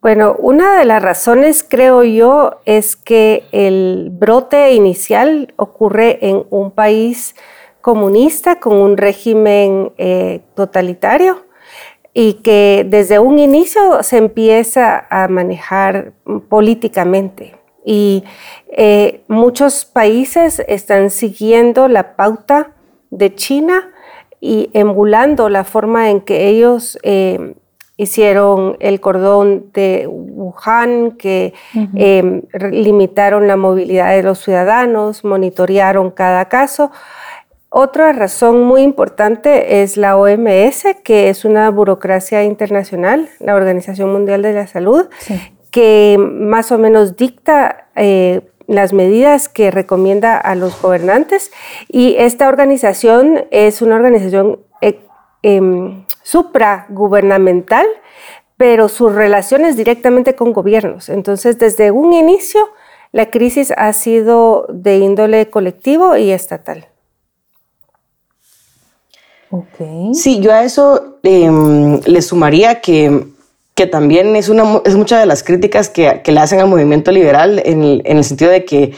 Bueno, 0.00 0.36
una 0.38 0.78
de 0.78 0.84
las 0.84 1.02
razones, 1.02 1.66
creo 1.68 2.04
yo, 2.04 2.60
es 2.66 2.94
que 2.94 3.48
el 3.50 4.10
brote 4.12 4.74
inicial 4.74 5.52
ocurre 5.56 6.24
en 6.24 6.44
un 6.50 6.70
país 6.70 7.34
comunista 7.80 8.60
con 8.60 8.76
un 8.76 8.96
régimen 8.96 9.90
eh, 9.98 10.42
totalitario 10.54 11.46
y 12.14 12.34
que 12.34 12.86
desde 12.88 13.18
un 13.18 13.40
inicio 13.40 14.04
se 14.04 14.18
empieza 14.18 15.04
a 15.10 15.26
manejar 15.26 16.12
políticamente 16.48 17.57
y 17.84 18.24
eh, 18.70 19.22
muchos 19.28 19.84
países 19.84 20.62
están 20.68 21.10
siguiendo 21.10 21.88
la 21.88 22.16
pauta 22.16 22.72
de 23.10 23.34
China 23.34 23.90
y 24.40 24.70
emulando 24.72 25.48
la 25.48 25.64
forma 25.64 26.10
en 26.10 26.20
que 26.20 26.48
ellos 26.48 26.98
eh, 27.02 27.54
hicieron 27.96 28.76
el 28.78 29.00
cordón 29.00 29.72
de 29.72 30.06
Wuhan, 30.06 31.12
que 31.12 31.52
eh, 31.96 32.42
limitaron 32.70 33.48
la 33.48 33.56
movilidad 33.56 34.10
de 34.14 34.22
los 34.22 34.38
ciudadanos, 34.38 35.24
monitorearon 35.24 36.12
cada 36.12 36.48
caso. 36.48 36.92
Otra 37.70 38.12
razón 38.12 38.62
muy 38.62 38.82
importante 38.82 39.82
es 39.82 39.96
la 39.96 40.16
OMS, 40.16 40.84
que 41.04 41.28
es 41.28 41.44
una 41.44 41.70
burocracia 41.70 42.44
internacional, 42.44 43.28
la 43.40 43.56
Organización 43.56 44.10
Mundial 44.12 44.42
de 44.42 44.52
la 44.54 44.66
Salud, 44.66 45.08
que 45.78 46.18
más 46.18 46.72
o 46.72 46.78
menos 46.78 47.16
dicta 47.16 47.86
eh, 47.94 48.40
las 48.66 48.92
medidas 48.92 49.48
que 49.48 49.70
recomienda 49.70 50.36
a 50.36 50.56
los 50.56 50.82
gobernantes 50.82 51.52
y 51.86 52.16
esta 52.18 52.48
organización 52.48 53.44
es 53.52 53.80
una 53.80 53.94
organización 53.94 54.58
eh, 54.80 54.98
em, 55.44 56.04
supragubernamental, 56.24 57.86
pero 58.56 58.88
sus 58.88 59.14
relaciones 59.14 59.76
directamente 59.76 60.34
con 60.34 60.52
gobiernos. 60.52 61.10
Entonces, 61.10 61.60
desde 61.60 61.92
un 61.92 62.12
inicio, 62.12 62.70
la 63.12 63.30
crisis 63.30 63.72
ha 63.76 63.92
sido 63.92 64.66
de 64.68 64.98
índole 64.98 65.48
colectivo 65.48 66.16
y 66.16 66.32
estatal. 66.32 66.88
Okay. 69.48 70.12
Sí, 70.12 70.40
yo 70.40 70.52
a 70.52 70.64
eso 70.64 71.20
em, 71.22 72.00
le 72.04 72.20
sumaría 72.20 72.80
que 72.80 73.37
que 73.78 73.86
también 73.86 74.34
es, 74.34 74.48
una, 74.48 74.80
es 74.84 74.96
muchas 74.96 75.20
de 75.20 75.26
las 75.26 75.44
críticas 75.44 75.88
que, 75.88 76.20
que, 76.24 76.32
le 76.32 76.40
hacen 76.40 76.58
al 76.58 76.66
movimiento 76.66 77.12
liberal 77.12 77.62
en 77.64 77.84
el, 77.84 78.02
en 78.06 78.16
el 78.18 78.24
sentido 78.24 78.50
de 78.50 78.64
que 78.64 78.92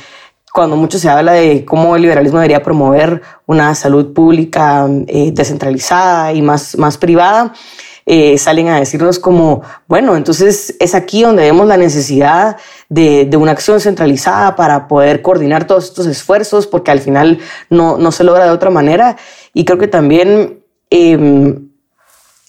cuando 0.54 0.74
mucho 0.74 0.98
se 0.98 1.10
habla 1.10 1.32
de 1.32 1.66
cómo 1.66 1.96
el 1.96 2.00
liberalismo 2.00 2.38
debería 2.38 2.62
promover 2.62 3.20
una 3.44 3.74
salud 3.74 4.14
pública 4.14 4.88
eh, 5.06 5.32
descentralizada 5.34 6.32
y 6.32 6.40
más, 6.40 6.78
más 6.78 6.96
privada, 6.96 7.52
eh, 8.06 8.38
salen 8.38 8.68
a 8.68 8.78
decirnos 8.78 9.18
como, 9.18 9.60
bueno, 9.86 10.16
entonces 10.16 10.74
es 10.80 10.94
aquí 10.94 11.24
donde 11.24 11.42
vemos 11.42 11.66
la 11.66 11.76
necesidad 11.76 12.56
de, 12.88 13.26
de, 13.26 13.36
una 13.36 13.52
acción 13.52 13.80
centralizada 13.80 14.56
para 14.56 14.88
poder 14.88 15.20
coordinar 15.20 15.66
todos 15.66 15.84
estos 15.84 16.06
esfuerzos, 16.06 16.66
porque 16.66 16.90
al 16.90 17.00
final 17.00 17.38
no, 17.68 17.98
no 17.98 18.12
se 18.12 18.24
logra 18.24 18.46
de 18.46 18.50
otra 18.50 18.70
manera. 18.70 19.18
Y 19.52 19.66
creo 19.66 19.76
que 19.76 19.88
también 19.88 20.64
eh, 20.88 21.58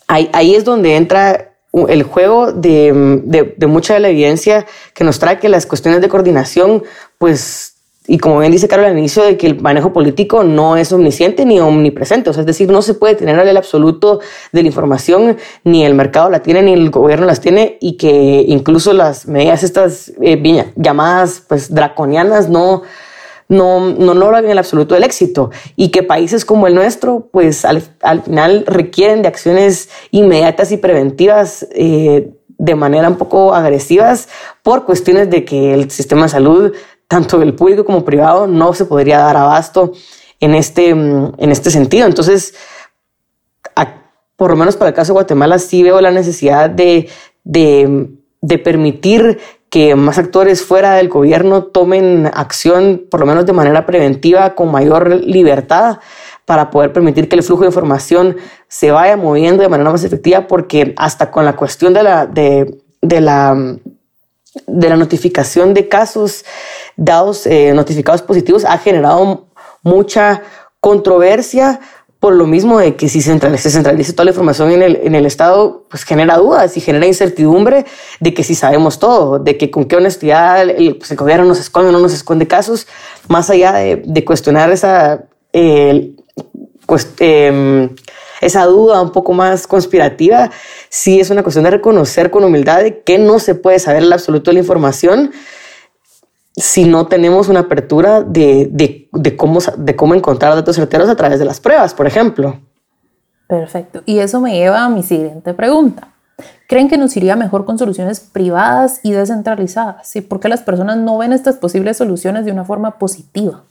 ahí, 0.08 0.30
ahí 0.32 0.56
es 0.56 0.64
donde 0.64 0.96
entra 0.96 1.51
el 1.74 2.04
juego 2.04 2.52
de, 2.52 3.22
de, 3.24 3.68
mucha 3.68 3.94
de 3.94 4.02
la 4.02 4.10
evidencia 4.10 4.66
que 4.94 5.04
nos 5.04 5.20
trae 5.20 5.40
que 5.40 5.50
las 5.50 5.66
cuestiones 5.66 6.02
de 6.02 6.10
coordinación, 6.10 6.84
pues, 7.18 7.76
y 8.08 8.18
como 8.18 8.40
bien 8.40 8.52
dice 8.52 8.68
Carlos 8.68 8.90
al 8.90 8.98
inicio, 8.98 9.24
de 9.24 9.38
que 9.38 9.48
el 9.48 9.62
manejo 9.62 9.94
político 9.94 10.44
no 10.44 10.76
es 10.76 10.92
omnisciente 10.92 11.46
ni 11.46 11.60
omnipresente, 11.60 12.30
o 12.30 12.34
sea, 12.34 12.42
es 12.42 12.48
decir, 12.48 12.70
no 12.70 12.82
se 12.82 12.94
puede 12.94 13.16
tener 13.16 13.40
el 13.40 13.58
absoluto 13.58 14.20
de 14.52 14.64
la 14.64 14.68
información, 14.68 15.38
ni 15.64 15.86
el 15.86 15.94
mercado 15.94 16.30
la 16.30 16.42
tiene, 16.42 16.62
ni 16.64 16.74
el 16.74 16.90
gobierno 16.90 17.26
las 17.26 17.40
tiene, 17.40 17.78
y 17.80 17.96
que 17.98 18.44
incluso 18.48 18.92
las 18.92 19.28
medidas 19.28 19.64
estas 19.64 20.12
eh, 20.22 20.72
llamadas, 20.76 21.44
pues, 21.48 21.74
draconianas 21.74 22.50
no 22.50 22.82
no, 23.52 23.82
no 23.82 24.14
logran 24.14 24.50
el 24.50 24.58
absoluto 24.58 24.96
el 24.96 25.04
éxito 25.04 25.52
y 25.76 25.90
que 25.90 26.04
países 26.04 26.46
como 26.46 26.68
el 26.68 26.74
nuestro, 26.74 27.28
pues 27.34 27.66
al, 27.66 27.82
final 27.82 28.64
requieren 28.66 29.22
de 29.22 29.28
acciones 29.28 29.90
inmediatas 30.12 30.72
y 30.72 30.78
preventivas 30.78 31.68
eh, 31.72 32.32
de 32.48 32.76
manera 32.76 33.10
un 33.10 33.18
poco 33.18 33.54
agresivas 33.54 34.30
por 34.64 34.86
cuestiones 34.86 35.30
de 35.30 35.44
que 35.44 35.74
el 35.74 35.92
sistema 35.92 36.24
de 36.24 36.30
salud, 36.30 36.74
tanto 37.10 37.42
el 37.42 37.54
público 37.54 37.84
como 37.84 38.06
privado, 38.06 38.48
no 38.48 38.74
se 38.74 38.86
podría 38.86 39.20
dar 39.20 39.36
abasto 39.36 39.92
en 40.40 40.56
este, 40.56 40.90
en 40.92 41.52
este 41.52 41.72
sentido. 41.72 42.08
Entonces, 42.08 42.54
por 44.38 44.52
lo 44.52 44.56
menos 44.56 44.78
para 44.78 44.90
el 44.90 44.96
caso 44.96 45.12
de 45.12 45.16
Guatemala, 45.16 45.60
sí 45.60 45.84
veo 45.84 46.00
la 46.00 46.12
necesidad 46.12 46.70
de, 46.70 47.10
de, 47.44 48.12
de 48.40 48.58
permitir 48.60 49.40
que 49.72 49.96
más 49.96 50.18
actores 50.18 50.62
fuera 50.62 50.96
del 50.96 51.08
gobierno 51.08 51.64
tomen 51.64 52.30
acción, 52.34 53.06
por 53.10 53.22
lo 53.22 53.26
menos 53.26 53.46
de 53.46 53.54
manera 53.54 53.86
preventiva, 53.86 54.54
con 54.54 54.70
mayor 54.70 55.10
libertad 55.10 56.00
para 56.46 56.70
poder 56.70 56.92
permitir 56.92 57.30
que 57.30 57.38
el 57.38 57.44
flujo 57.44 57.62
de 57.62 57.70
información 57.70 58.36
se 58.68 58.92
vaya 58.92 59.16
moviendo 59.16 59.64
de 59.64 59.70
manera 59.70 59.90
más 59.90 60.04
efectiva, 60.04 60.46
porque 60.46 60.94
hasta 60.98 61.32
con 61.32 61.46
la 61.46 61.56
cuestión 61.56 61.94
de 61.94 62.04
la, 62.04 62.26
de, 62.26 62.82
la, 63.02 63.78
de 64.68 64.90
la 64.90 64.98
notificación 64.98 65.74
de 65.74 65.88
casos 65.88 66.44
dados, 66.98 67.48
eh, 67.48 67.72
notificados 67.74 68.22
positivos, 68.22 68.66
ha 68.66 68.78
generado 68.78 69.48
mucha 69.84 70.42
controversia 70.82 71.80
por 72.22 72.36
lo 72.36 72.46
mismo 72.46 72.78
de 72.78 72.96
que 72.96 73.10
si 73.10 73.20
se 73.20 73.32
centraliza, 73.32 74.14
toda 74.14 74.26
la 74.26 74.30
información 74.30 74.70
en 74.70 74.84
el, 74.84 75.00
en 75.04 75.16
el, 75.16 75.26
Estado, 75.26 75.86
pues 75.90 76.04
genera 76.04 76.38
dudas 76.38 76.78
y 76.78 76.80
genera 76.80 77.08
incertidumbre 77.08 77.84
de 78.20 78.34
que 78.36 78.44
si 78.44 78.54
sabemos 78.54 79.00
todo, 79.00 79.40
de 79.40 79.58
que 79.58 79.72
con 79.72 79.86
qué 79.86 79.96
honestidad 79.96 80.62
el, 80.62 80.98
pues 80.98 81.10
el 81.10 81.18
gobierno 81.18 81.46
nos 81.46 81.60
esconde 81.60 81.90
o 81.90 81.92
no 81.92 81.98
nos 81.98 82.14
esconde 82.14 82.46
casos, 82.46 82.86
más 83.28 83.50
allá 83.50 83.74
de, 83.74 84.04
de 84.06 84.24
cuestionar 84.24 84.72
esa, 84.72 85.24
pues, 86.86 87.08
em, 87.18 87.90
esa 88.40 88.66
duda 88.66 89.02
un 89.02 89.12
poco 89.12 89.34
más 89.34 89.66
conspirativa, 89.66 90.52
sí 90.90 91.20
es 91.20 91.32
una 91.32 91.42
cuestión 91.42 91.64
de 91.64 91.72
reconocer 91.72 92.30
con 92.30 92.44
humildad 92.44 92.84
de 92.84 93.02
que 93.02 93.18
no 93.18 93.40
se 93.40 93.56
puede 93.56 93.80
saber 93.80 94.04
el 94.04 94.14
absoluto 94.14 94.52
de 94.52 94.54
la 94.54 94.60
información 94.60 95.32
si 96.56 96.86
no 96.86 97.08
tenemos 97.08 97.48
una 97.50 97.62
apertura 97.62 98.22
de, 98.22 98.70
de, 98.72 99.38
cómo, 99.38 99.60
de 99.78 99.96
cómo 99.96 100.16
encontrar 100.16 100.54
datos 100.56 100.76
certeros 100.76 101.10
a 101.10 101.16
través 101.16 101.40
de 101.40 101.46
las 101.46 101.60
pruebas, 101.60 101.94
por 101.94 102.08
ejemplo. 102.08 102.60
Perfecto. 103.48 104.02
Y 104.06 104.20
eso 104.20 104.40
me 104.40 104.54
lleva 104.54 104.86
a 104.86 104.90
mi 104.90 105.04
siguiente 105.04 105.54
pregunta. 105.54 106.10
¿Creen 106.68 106.90
que 106.90 106.98
nos 106.98 107.16
iría 107.18 107.36
mejor 107.36 107.66
con 107.66 107.78
soluciones 107.78 108.20
privadas 108.20 109.00
y 109.04 109.12
descentralizadas? 109.12 110.16
¿Y 110.16 110.22
por 110.22 110.40
qué 110.40 110.50
las 110.50 110.62
personas 110.62 110.98
no 110.98 111.18
ven 111.18 111.34
estas 111.34 111.58
posibles 111.58 111.98
soluciones 111.98 112.46
de 112.46 112.52
una 112.52 112.66
forma 112.66 112.98
positiva? 112.98 113.64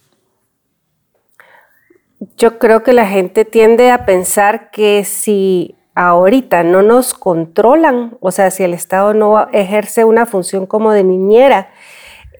Yo 2.36 2.58
creo 2.58 2.82
que 2.82 2.92
la 2.92 3.06
gente 3.06 3.44
tiende 3.44 3.90
a 3.90 4.04
pensar 4.04 4.70
que 4.70 5.04
si 5.04 5.76
ahorita 5.94 6.62
no 6.62 6.82
nos 6.82 7.14
controlan, 7.14 8.16
o 8.20 8.30
sea, 8.30 8.50
si 8.50 8.62
el 8.62 8.74
Estado 8.74 9.14
no 9.14 9.48
ejerce 9.52 10.04
una 10.04 10.26
función 10.26 10.66
como 10.66 10.92
de 10.92 11.04
niñera, 11.04 11.70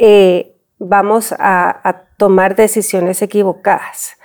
eh, 0.03 0.57
vamos 0.79 1.35
a, 1.39 2.05
tomar 2.17 2.55
decisiones 2.55 3.23
equivocadas. 3.23 4.19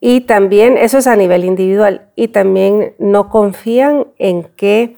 Y 0.00 0.22
también, 0.22 0.76
eso 0.78 0.98
es 0.98 1.06
a 1.06 1.14
nivel 1.14 1.44
individual, 1.44 2.08
y 2.16 2.28
también 2.28 2.94
no 2.98 3.28
confían 3.28 4.08
en 4.18 4.44
que 4.56 4.96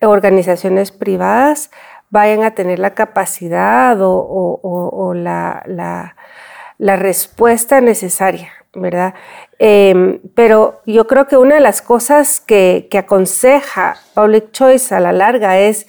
organizaciones 0.00 0.92
privadas 0.92 1.70
vayan 2.10 2.42
a 2.42 2.54
tener 2.54 2.78
la 2.78 2.94
capacidad 2.94 3.96
o, 4.00 5.12
la, 5.14 6.14
respuesta 6.78 7.80
necesaria, 7.80 8.52
¿verdad? 8.74 9.14
Em, 9.58 10.20
pero 10.34 10.80
yo 10.84 11.06
creo 11.06 11.26
que 11.28 11.38
una 11.38 11.54
de 11.54 11.62
las 11.62 11.80
cosas 11.80 12.40
que, 12.40 12.88
que 12.90 12.98
aconseja 12.98 13.96
Public 14.14 14.52
Choice 14.52 14.94
a 14.94 15.00
la 15.00 15.12
larga 15.12 15.58
es 15.58 15.86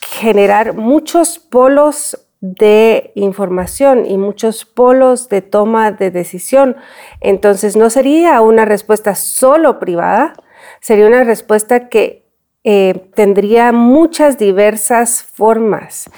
generar 0.00 0.74
muchos 0.74 1.38
polos 1.38 2.25
de 2.40 3.12
información 3.14 4.04
y 4.06 4.18
muchos 4.18 4.64
polos 4.64 5.28
de 5.28 5.42
toma 5.42 5.92
de 5.92 6.10
decisión. 6.10 6.76
Entonces 7.20 7.76
no 7.76 7.90
sería 7.90 8.40
una 8.40 8.64
respuesta 8.64 9.14
solo 9.14 9.78
privada, 9.78 10.34
sería 10.80 11.06
una 11.06 11.24
respuesta 11.24 11.88
que 11.88 12.24
eh, 12.64 13.08
tendría 13.14 13.72
muchas 13.72 14.38
diversas 14.38 15.22
formas. 15.22 16.10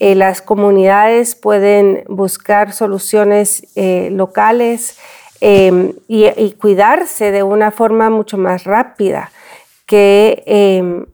Eh, 0.00 0.16
las 0.16 0.42
comunidades 0.42 1.36
pueden 1.36 2.02
buscar 2.08 2.72
soluciones 2.72 3.68
eh, 3.76 4.10
locales 4.10 4.98
em, 5.40 5.92
y, 6.08 6.26
y, 6.26 6.52
cuidarse 6.52 7.30
de 7.30 7.44
una 7.44 7.70
forma 7.70 8.10
mucho 8.10 8.36
más 8.36 8.64
rápida 8.64 9.30
que 9.86 10.42
em, 10.46 11.06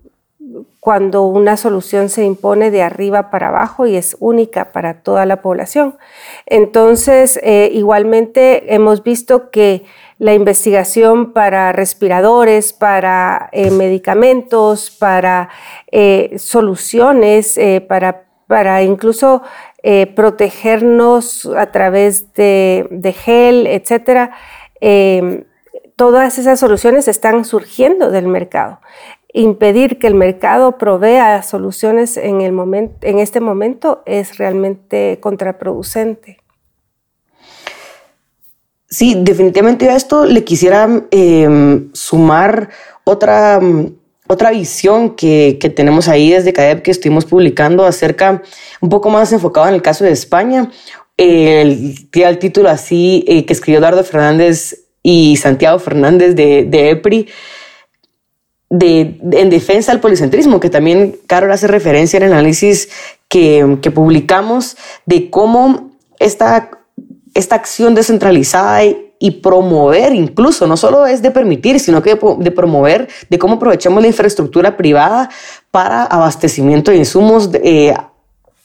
cuando 0.88 1.24
una 1.24 1.58
solución 1.58 2.08
se 2.08 2.24
impone 2.24 2.70
de 2.70 2.80
arriba 2.80 3.28
para 3.28 3.48
abajo 3.48 3.86
y 3.86 3.94
es 3.94 4.16
única 4.20 4.72
para 4.72 5.02
toda 5.02 5.26
la 5.26 5.42
población. 5.42 5.98
Entonces, 6.46 7.38
igualmente 7.44 8.72
hemos 8.74 9.02
visto 9.02 9.50
que 9.50 9.84
la 10.18 10.34
investigación 10.34 11.32
para 11.32 11.72
respiradores, 11.72 12.72
para 12.72 13.48
eh, 13.52 13.70
medicamentos, 13.70 14.90
para 14.90 15.48
eh, 15.92 16.34
soluciones, 16.38 17.56
eh, 17.56 17.80
para, 17.80 18.24
para, 18.46 18.82
incluso 18.82 19.42
protegernos 20.16 21.46
a 21.46 21.70
través 21.70 22.34
de, 22.34 22.88
de 22.90 23.12
gel, 23.12 23.66
etc. 23.68 24.32
todas 25.96 26.36
esas 26.38 26.60
soluciones 26.60 27.08
están 27.08 27.44
surgiendo 27.44 28.10
del 28.10 28.26
mercado. 28.26 28.80
Impedir 29.34 29.98
que 29.98 30.06
el 30.06 30.14
mercado 30.14 30.78
provea 30.78 31.42
soluciones 31.42 32.16
en, 32.16 32.40
el 32.40 32.52
momento, 32.52 32.96
en 33.02 33.18
este 33.18 33.40
momento 33.40 34.02
es 34.06 34.38
realmente 34.38 35.18
contraproducente. 35.20 36.38
Sí, 38.88 39.14
definitivamente 39.18 39.90
a 39.90 39.96
esto 39.96 40.24
le 40.24 40.44
quisiera 40.44 40.88
em, 41.10 41.90
sumar 41.92 42.70
otra, 43.04 43.60
otra 44.26 44.50
visión 44.50 45.14
que, 45.14 45.58
que, 45.60 45.68
tenemos 45.68 46.08
ahí 46.08 46.30
desde 46.30 46.54
CADEP 46.54 46.82
que 46.82 46.90
estuvimos 46.90 47.26
publicando 47.26 47.84
acerca, 47.84 48.42
un 48.80 48.88
poco 48.88 49.10
más 49.10 49.30
enfocado 49.34 49.68
en 49.68 49.74
el 49.74 49.82
caso 49.82 50.04
de 50.04 50.12
España. 50.12 50.70
El, 51.18 52.08
título 52.38 52.70
así 52.70 53.24
eh, 53.28 53.44
que 53.44 53.52
escribió 53.52 53.80
Eduardo 53.80 54.04
Fernández 54.04 54.84
y 55.02 55.36
Santiago 55.36 55.78
Fernández 55.80 56.34
de, 56.34 56.64
de 56.64 56.90
EPRI, 56.90 57.28
de, 58.70 59.18
en 59.32 59.50
defensa 59.50 59.92
del 59.92 60.00
policentrismo, 60.00 60.60
que 60.60 60.70
también 60.70 61.16
Carol 61.26 61.52
hace 61.52 61.66
referencia 61.66 62.18
en 62.18 62.24
el 62.24 62.32
análisis 62.32 62.88
que, 63.28 63.78
que 63.82 63.90
publicamos 63.90 64.76
de 65.06 65.30
cómo 65.30 65.90
esta 66.18 66.70
esta 67.38 67.54
acción 67.54 67.94
descentralizada 67.94 68.82
y, 69.20 69.30
promover 69.42 70.12
incluso, 70.12 70.66
no 70.66 70.76
solo 70.76 71.06
es 71.06 71.22
de 71.22 71.30
permitir, 71.30 71.80
sino 71.80 72.02
que 72.02 72.18
de, 72.38 72.50
promover, 72.50 73.08
de 73.28 73.38
cómo 73.38 73.54
aprovechamos 73.54 74.02
la 74.02 74.08
infraestructura 74.08 74.76
privada 74.76 75.28
para 75.70 76.04
abastecimiento 76.04 76.90
de 76.90 76.98
insumos, 76.98 77.50
eh, 77.54 77.94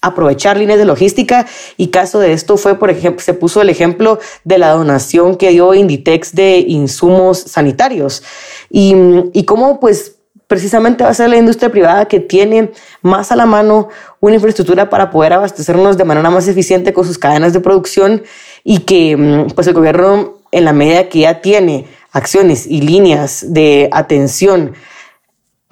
aprovechar 0.04 0.58
líneas 0.58 0.78
de 0.78 0.86
logística. 0.86 1.48
Y 1.78 1.88
caso 1.88 2.20
de 2.20 2.34
esto 2.34 2.58
fue, 2.58 2.78
por 2.78 2.92
ejemplo, 2.92 3.24
se 3.24 3.34
puso 3.34 3.62
el 3.62 3.70
ejemplo 3.70 4.20
de 4.44 4.60
la 4.60 4.72
donación 4.72 5.38
que 5.38 5.50
dio 5.50 5.74
Inditex 5.74 6.36
de 6.36 6.60
insumos 6.60 7.40
sanitarios. 7.40 8.22
Y, 8.70 8.96
y 9.34 9.46
cómo 9.46 9.80
pues 9.80 10.18
precisamente 10.48 11.04
va 11.04 11.10
a 11.10 11.14
ser 11.14 11.30
la 11.30 11.38
industria 11.38 11.72
privada 11.72 12.06
que 12.06 12.20
tiene 12.20 12.72
más 13.02 13.32
a 13.32 13.36
la 13.36 13.46
mano 13.46 13.90
una 14.20 14.36
infraestructura 14.36 14.90
para 14.90 15.10
poder 15.10 15.34
abastecernos 15.34 15.98
de 15.98 16.04
manera 16.04 16.30
más 16.30 16.48
eficiente 16.48 16.94
con 16.94 17.06
sus 17.06 17.18
cadenas 17.18 17.54
de 17.54 17.60
producción 17.60 18.24
y 18.64 18.80
que 18.80 19.48
pues 19.56 19.66
el 19.68 19.74
gobierno 19.74 20.36
en 20.52 20.66
la 20.66 20.74
medida 20.74 21.10
que 21.10 21.20
ya 21.20 21.42
tiene 21.42 21.88
acciones 22.12 22.68
y 22.68 22.82
líneas 22.82 23.46
de 23.54 23.90
atención 23.92 24.74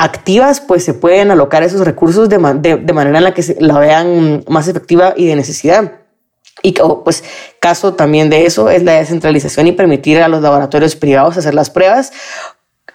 activas, 0.01 0.62
pues 0.62 0.84
se 0.84 0.96
pueden 0.96 1.29
alocar 1.29 1.62
esos 1.62 1.86
recursos 1.86 2.27
de, 2.27 2.39
manera 2.39 3.20
en 3.20 3.24
la 3.24 3.34
que 3.36 3.55
la 3.60 3.77
vean 3.77 4.43
más 4.48 4.67
efectiva 4.67 5.13
y 5.15 5.28
de 5.28 5.36
necesidad. 5.36 5.99
Y 6.63 6.73
pues 7.04 7.23
caso 7.60 7.93
también 7.93 8.30
de 8.32 8.47
eso 8.47 8.71
es 8.71 8.84
la 8.84 8.93
descentralización 8.93 9.67
y 9.67 9.73
permitir 9.73 10.19
a 10.21 10.28
los 10.28 10.41
laboratorios 10.41 10.95
privados 10.95 11.38
hacer 11.38 11.54
las 11.54 11.69
pruebas 11.69 12.12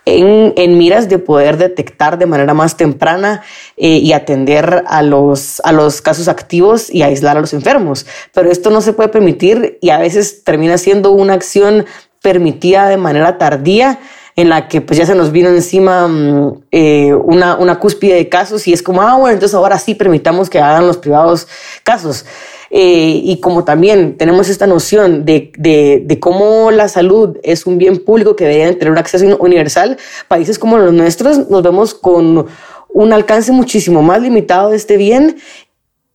en, 0.04 0.78
miras 0.78 1.08
de 1.08 1.18
poder 1.18 1.58
detectar 1.58 2.18
de 2.18 2.26
manera 2.26 2.54
más 2.54 2.76
temprana 2.76 3.42
eh, 3.76 3.98
y 3.98 4.12
atender 4.12 4.82
a 4.86 5.02
los, 5.02 5.60
a 5.64 5.70
los 5.70 6.02
casos 6.02 6.26
activos 6.26 6.92
y 6.92 7.02
aislar 7.02 7.36
a 7.36 7.40
los 7.40 7.52
enfermos. 7.54 8.06
Pero 8.34 8.50
esto 8.50 8.70
no 8.70 8.80
se 8.80 8.92
puede 8.92 9.10
permitir 9.10 9.78
y 9.80 9.90
a 9.90 9.98
veces 9.98 10.42
termina 10.42 10.76
siendo 10.76 11.12
una 11.12 11.34
acción 11.34 11.86
permitida 12.20 12.88
de 12.88 12.96
manera 12.96 13.38
tardía 13.38 14.00
en 14.36 14.50
la 14.50 14.68
que 14.68 14.82
pues 14.82 14.98
ya 14.98 15.06
se 15.06 15.14
nos 15.14 15.32
vino 15.32 15.48
encima 15.48 16.06
mm, 16.06 16.62
eh, 16.70 17.14
una, 17.14 17.56
una 17.56 17.78
cúspide 17.78 18.14
de 18.14 18.28
casos 18.28 18.68
y 18.68 18.72
es 18.74 18.82
como, 18.82 19.00
ah, 19.00 19.16
bueno, 19.16 19.32
entonces 19.32 19.54
ahora 19.54 19.78
sí 19.78 19.94
permitamos 19.94 20.50
que 20.50 20.60
hagan 20.60 20.86
los 20.86 20.98
privados 20.98 21.48
casos. 21.82 22.26
Eh, 22.70 23.20
y 23.22 23.40
como 23.40 23.64
también 23.64 24.16
tenemos 24.18 24.48
esta 24.48 24.66
noción 24.66 25.24
de, 25.24 25.52
de, 25.56 26.18
cómo 26.20 26.70
la 26.72 26.88
salud 26.88 27.38
es 27.44 27.64
un 27.64 27.78
bien 27.78 27.98
público 27.98 28.34
que 28.34 28.44
debe 28.44 28.74
tener 28.74 28.90
un 28.90 28.98
acceso 28.98 29.24
universal, 29.38 29.96
países 30.26 30.58
como 30.58 30.76
los 30.76 30.92
nuestros 30.92 31.48
nos 31.48 31.62
vemos 31.62 31.94
con 31.94 32.46
un 32.88 33.12
alcance 33.12 33.52
muchísimo 33.52 34.02
más 34.02 34.20
limitado 34.20 34.70
de 34.70 34.76
este 34.76 34.96
bien 34.96 35.36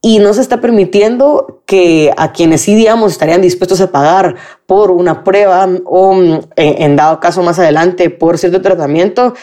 y 0.02 0.20
no 0.20 0.34
se 0.34 0.42
está 0.42 0.62
permitiendo 0.62 1.62
que 1.66 2.12
a 2.18 2.32
quienes 2.32 2.62
sí, 2.62 2.74
digamos, 2.76 3.12
estarían 3.12 3.42
dispuestos 3.42 3.82
a 3.82 3.92
pagar 3.92 4.36
por 4.66 4.90
una 4.90 5.24
prueba 5.24 5.70
o 5.86 6.42
en 6.56 6.96
dado 6.96 7.20
caso 7.20 7.44
más 7.44 7.60
adelante 7.60 8.10
por 8.10 8.40
cierto 8.40 8.62
tratamiento, 8.62 9.36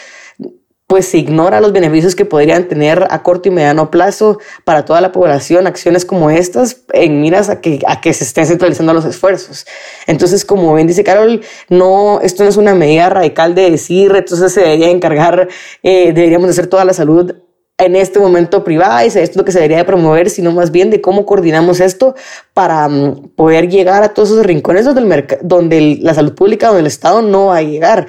pues 0.88 1.06
se 1.06 1.18
ignora 1.18 1.60
los 1.60 1.72
beneficios 1.72 2.16
que 2.16 2.24
podrían 2.24 2.66
tener 2.66 3.06
a 3.10 3.22
corto 3.22 3.50
y 3.50 3.52
mediano 3.52 3.90
plazo 3.90 4.38
para 4.64 4.86
toda 4.86 5.02
la 5.02 5.12
población 5.12 5.66
acciones 5.66 6.06
como 6.06 6.30
estas 6.30 6.84
en 6.94 7.20
miras 7.20 7.50
a 7.50 7.60
que, 7.60 7.80
a 7.86 8.00
que 8.00 8.14
se 8.14 8.24
estén 8.24 8.46
centralizando 8.46 8.94
los 8.94 9.04
esfuerzos. 9.04 9.66
Entonces, 10.06 10.46
como 10.46 10.74
bien 10.74 10.86
dice 10.86 11.04
Carol, 11.04 11.42
no, 11.68 12.20
esto 12.22 12.42
no 12.42 12.48
es 12.48 12.56
una 12.56 12.74
medida 12.74 13.10
radical 13.10 13.54
de 13.54 13.70
decir, 13.70 14.12
entonces 14.16 14.50
se 14.50 14.62
debería 14.62 14.88
encargar, 14.88 15.48
eh, 15.82 16.14
deberíamos 16.14 16.48
hacer 16.48 16.68
toda 16.68 16.86
la 16.86 16.94
salud 16.94 17.34
en 17.78 17.94
este 17.94 18.18
momento 18.18 18.64
privada 18.64 19.04
y 19.04 19.08
esto 19.08 19.20
es 19.20 19.36
lo 19.36 19.44
que 19.44 19.52
se 19.52 19.58
debería 19.58 19.78
de 19.78 19.84
promover, 19.84 20.30
sino 20.30 20.50
más 20.50 20.72
bien 20.72 20.90
de 20.90 21.00
cómo 21.00 21.24
coordinamos 21.24 21.80
esto 21.80 22.16
para 22.52 22.88
mm, 22.88 23.30
poder 23.36 23.68
llegar 23.68 24.02
a 24.02 24.12
todos 24.12 24.30
esos 24.30 24.44
rincones 24.44 24.84
donde, 24.84 25.00
el 25.00 25.26
donde 25.42 25.98
la 26.00 26.12
salud 26.12 26.34
pública, 26.34 26.66
donde 26.66 26.80
el 26.80 26.86
Estado 26.88 27.22
no 27.22 27.46
va 27.46 27.58
a 27.58 27.62
llegar. 27.62 28.08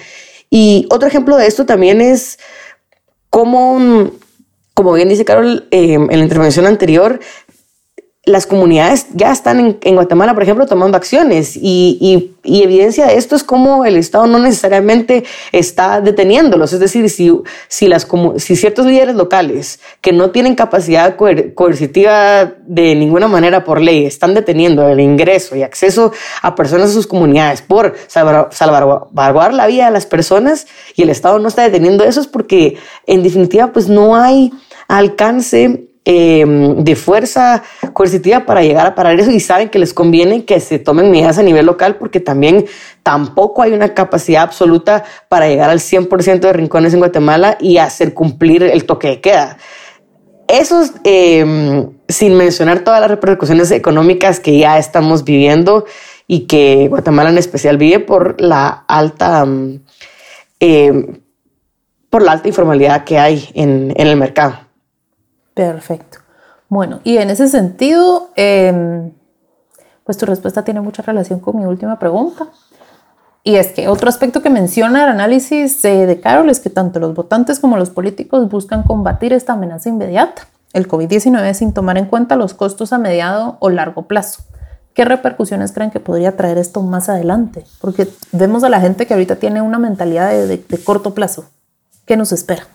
Y 0.50 0.88
otro 0.90 1.08
ejemplo 1.08 1.38
de 1.38 1.46
esto 1.46 1.68
también 1.68 2.02
es 2.02 2.40
como, 3.30 4.10
como 4.74 4.94
bien 4.94 5.08
dice 5.08 5.24
Carol 5.24 5.68
eh, 5.70 5.94
en 5.94 6.08
la 6.08 6.24
intervención 6.24 6.66
anterior, 6.66 7.20
las 8.30 8.46
comunidades 8.46 9.08
ya 9.14 9.32
están 9.32 9.80
en, 9.82 9.96
Guatemala, 9.96 10.34
por 10.36 10.44
ejemplo, 10.44 10.68
tomando 10.68 10.98
acciones 10.98 11.58
y, 11.58 12.36
evidencia 12.44 13.08
de 13.08 13.16
esto 13.16 13.36
es 13.36 13.44
como 13.44 13.86
el 13.86 13.96
Estado 13.96 14.26
no 14.28 14.40
necesariamente 14.40 15.24
está 15.52 16.02
deteniéndolos. 16.02 16.74
Es 16.74 16.80
decir, 16.80 17.10
si, 17.10 17.32
si, 17.68 17.90
si 18.38 18.56
ciertos 18.56 18.86
líderes 18.86 19.16
locales 19.16 19.80
que 20.02 20.14
no 20.14 20.32
tienen 20.32 20.56
capacidad 20.56 21.16
coercitiva 21.16 22.54
de 22.66 22.96
ninguna 22.96 23.28
manera 23.28 23.64
por 23.64 23.82
ley 23.82 24.06
están 24.06 24.34
deteniendo 24.34 24.88
el 24.88 25.00
ingreso 25.00 25.56
y 25.56 25.64
acceso 25.64 26.12
a 26.42 26.56
personas 26.56 26.92
a 26.92 26.94
sus 26.94 27.08
comunidades 27.08 27.62
por 27.62 27.96
salvaguardar 28.08 29.54
la 29.54 29.68
vida 29.68 29.86
de 29.86 29.92
las 29.92 30.06
personas 30.06 30.68
y 30.96 31.04
el 31.04 31.10
Estado 31.10 31.40
no 31.40 31.48
está 31.48 31.64
deteniendo 31.64 32.04
eso 32.04 32.22
es 32.22 32.28
porque 32.28 32.78
en 33.08 33.24
definitiva 33.24 33.72
pues 33.72 33.90
no 33.90 34.16
hay 34.16 34.52
alcance 34.88 35.89
Em, 36.12 36.84
de 36.84 36.96
fuerza 36.96 37.62
coercitiva 37.94 38.40
para 38.44 38.64
llegar 38.64 38.88
a 38.88 38.96
parar 38.96 39.20
eso 39.20 39.30
y 39.30 39.40
saben 39.40 39.70
que 39.70 39.78
les 39.78 39.94
conviene 39.94 40.44
que 40.44 40.60
se 40.60 40.80
tomen 40.80 41.12
medidas 41.12 41.38
a 41.38 41.44
nivel 41.44 41.68
local 41.68 41.98
porque 41.98 42.20
también 42.20 42.66
tampoco 43.04 43.62
hay 43.62 43.74
una 43.74 43.94
capacidad 43.94 44.42
absoluta 44.42 45.04
para 45.28 45.48
llegar 45.48 45.70
al 45.70 45.80
100% 45.80 46.40
de 46.40 46.54
rincones 46.54 46.96
en 46.96 47.00
Guatemala 47.02 47.60
y 47.60 47.78
hacer 47.78 48.16
cumplir 48.16 48.64
el 48.64 48.86
toque 48.86 49.08
de 49.08 49.22
queda. 49.22 49.58
Eso 50.48 50.82
em, 51.04 51.92
sin 52.08 52.36
mencionar 52.36 52.80
todas 52.80 53.02
las 53.02 53.12
repercusiones 53.12 53.70
económicas 53.70 54.40
que 54.40 54.58
ya 54.58 54.80
estamos 54.80 55.24
viviendo 55.24 55.86
y 56.26 56.48
que 56.48 56.88
Guatemala 56.88 57.30
en 57.30 57.38
especial 57.38 57.78
vive 57.78 58.00
por 58.00 58.42
la 58.42 58.84
alta, 58.88 59.46
em, 60.60 61.20
por 62.10 62.24
la 62.24 62.32
alta 62.32 62.48
informalidad 62.48 63.04
que 63.04 63.20
hay 63.20 63.48
en 63.54 63.94
el 63.96 64.16
mercado. 64.16 64.69
Perfecto. 65.60 66.20
Bueno, 66.70 67.02
y 67.04 67.18
en 67.18 67.30
ese 67.30 67.50
sentido, 67.50 68.30
em, 68.38 69.12
pues 70.06 70.18
tu 70.18 70.26
respuesta 70.26 70.64
tiene 70.64 70.80
mucha 70.80 71.04
relación 71.04 71.42
con 71.42 71.58
mi 71.58 71.66
última 71.66 72.00
pregunta. 72.00 72.48
Y 73.44 73.56
es 73.56 73.74
que 73.74 73.90
otro 73.90 74.08
aspecto 74.08 74.42
que 74.42 74.50
menciona 74.50 75.04
el 75.04 75.10
análisis 75.10 75.82
de 75.82 76.20
Carol 76.22 76.50
es 76.50 76.62
que 76.62 76.70
tanto 76.70 77.02
los 77.02 77.14
votantes 77.14 77.60
como 77.60 77.76
los 77.76 77.90
políticos 77.90 78.48
buscan 78.50 78.84
combatir 78.84 79.34
esta 79.34 79.54
amenaza 79.54 79.90
inmediata. 79.90 80.44
el 80.72 80.88
COVID-19 80.88 81.54
sin 81.56 81.74
tomar 81.74 81.98
en 81.98 82.06
cuenta 82.06 82.38
los 82.38 82.54
costos 82.54 82.94
a 82.94 83.00
mediado 83.00 83.58
o 83.60 83.70
largo 83.70 84.04
plazo. 84.04 84.44
¿Qué 84.94 85.04
repercusiones 85.04 85.74
creen 85.74 85.92
que 85.92 86.00
podría 86.00 86.38
traer 86.38 86.58
esto 86.58 86.84
más 86.84 87.10
adelante? 87.10 87.66
Porque 87.82 88.08
vemos 88.32 88.64
a 88.64 88.70
la 88.70 88.80
gente 88.80 89.08
que 89.08 89.14
ahorita 89.14 89.38
tiene 89.38 89.62
una 89.62 89.80
mentalidad 89.80 90.30
de, 90.32 90.84
corto 90.86 91.14
plazo. 91.16 91.46
¿Qué 92.06 92.16
nos 92.16 92.32
espera? 92.32 92.68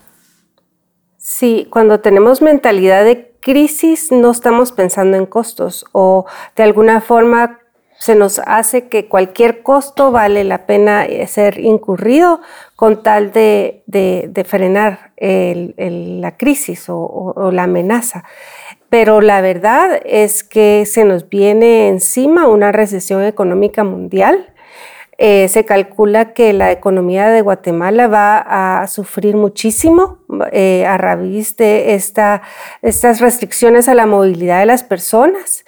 Sí, 1.27 1.67
cuando 1.71 2.01
tenemos 2.01 2.43
mentalidad 2.43 3.03
de 3.03 3.33
crisis 3.41 4.13
no 4.13 4.31
estamos 4.31 4.73
pensando 4.73 5.17
en 5.17 5.25
costos 5.25 5.87
o 5.93 6.27
de 6.55 6.65
alguna 6.65 7.01
forma 7.01 7.61
se 7.99 8.15
nos 8.15 8.41
hace 8.45 8.91
que 8.91 9.09
cualquier 9.09 9.63
costo 9.63 10.11
vale 10.11 10.45
la 10.45 10.67
pena 10.67 11.07
eh, 11.07 11.27
ser 11.27 11.61
incurrido 11.61 12.43
con 12.77 13.03
tal 13.03 13.33
de, 13.33 13.83
frenar 14.47 15.13
la 15.17 16.37
crisis 16.37 16.85
o, 16.89 17.51
la 17.51 17.63
amenaza. 17.63 18.25
Pero 18.91 19.23
la 19.23 19.41
verdad 19.41 20.03
es 20.05 20.45
que 20.45 20.85
se 20.85 21.07
nos 21.07 21.31
viene 21.31 21.89
encima 21.89 22.49
una 22.49 22.71
recesión 22.71 23.25
económica 23.25 23.83
mundial. 23.83 24.54
Eh, 25.17 25.49
se 25.49 25.65
calcula 25.65 26.33
que 26.33 26.53
la 26.53 26.73
economía 26.73 27.29
de 27.29 27.41
Guatemala 27.41 28.09
va 28.09 28.81
a 28.81 28.87
sufrir 28.89 29.37
muchísimo 29.37 30.19
eh, 30.51 30.85
a 30.87 30.99
raíz 30.99 31.57
de 31.57 31.95
esta, 31.95 32.43
estas 32.83 33.21
restricciones 33.21 33.89
a 33.89 33.95
la 33.95 34.07
movilidad 34.07 34.59
de 34.59 34.67
las 34.67 34.83
personas. 34.83 35.65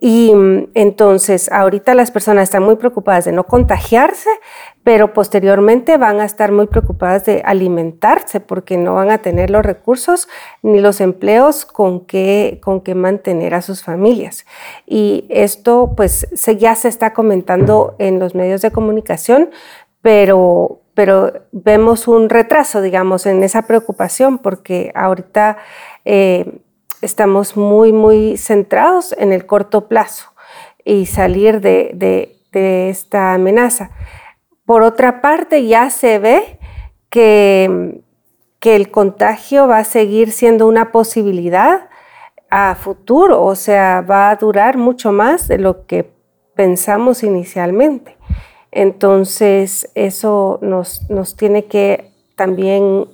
Y 0.00 0.34
mm, 0.34 0.70
entonces 0.74 1.52
ahorita 1.52 1.94
las 1.94 2.10
personas 2.10 2.44
están 2.44 2.62
muy 2.62 2.76
preocupadas 2.76 3.26
de 3.26 3.32
no 3.32 3.44
contagiarse, 3.44 4.30
pero 4.82 5.12
posteriormente 5.12 5.98
van 5.98 6.20
a 6.20 6.24
estar 6.24 6.52
muy 6.52 6.66
preocupadas 6.66 7.26
de 7.26 7.42
alimentarse 7.44 8.40
porque 8.40 8.78
no 8.78 8.94
van 8.94 9.10
a 9.10 9.18
tener 9.18 9.50
los 9.50 9.64
recursos 9.64 10.26
ni 10.62 10.80
los 10.80 11.02
empleos 11.02 11.66
con 11.66 12.06
que, 12.06 12.60
con 12.62 12.80
que 12.80 12.94
mantener 12.94 13.54
a 13.54 13.60
sus 13.60 13.82
familias. 13.84 14.46
Y 14.86 15.26
esto 15.28 15.92
pues 15.94 16.26
ya 16.58 16.74
se 16.74 16.88
está 16.88 17.12
comentando 17.12 17.94
en 17.98 18.18
los 18.18 18.34
medios 18.34 18.62
de 18.62 18.70
comunicación, 18.70 19.50
pero, 20.00 20.80
pero 20.94 21.44
vemos 21.52 22.08
un 22.08 22.30
retraso, 22.30 22.80
digamos, 22.80 23.26
en 23.26 23.44
esa 23.44 23.66
preocupación 23.66 24.38
porque 24.38 24.92
ahorita... 24.94 25.58
Eh, 26.06 26.62
estamos 27.02 27.56
muy, 27.56 27.92
muy 27.92 28.36
centrados 28.36 29.14
en 29.18 29.32
el 29.32 29.46
corto 29.46 29.88
plazo 29.88 30.30
y 30.84 31.06
salir 31.06 31.60
de, 31.60 32.36
esta 32.52 33.34
amenaza. 33.34 33.90
Por 34.64 34.82
otra 34.82 35.20
parte, 35.20 35.66
ya 35.66 35.90
se 35.90 36.18
ve 36.18 36.58
que, 37.08 38.02
que 38.58 38.76
el 38.76 38.90
contagio 38.90 39.68
va 39.68 39.78
a 39.78 39.84
seguir 39.84 40.32
siendo 40.32 40.66
una 40.66 40.92
posibilidad 40.92 41.88
a 42.50 42.74
futuro, 42.74 43.44
o 43.44 43.54
sea, 43.54 44.00
va 44.00 44.30
a 44.30 44.36
durar 44.36 44.76
mucho 44.76 45.12
más 45.12 45.46
de 45.46 45.58
lo 45.58 45.86
que 45.86 46.10
pensamos 46.54 47.22
inicialmente. 47.22 48.16
Entonces, 48.72 49.90
eso 49.94 50.58
nos, 50.60 51.08
nos 51.08 51.36
tiene 51.36 51.66
que 51.66 52.12
también 52.36 53.06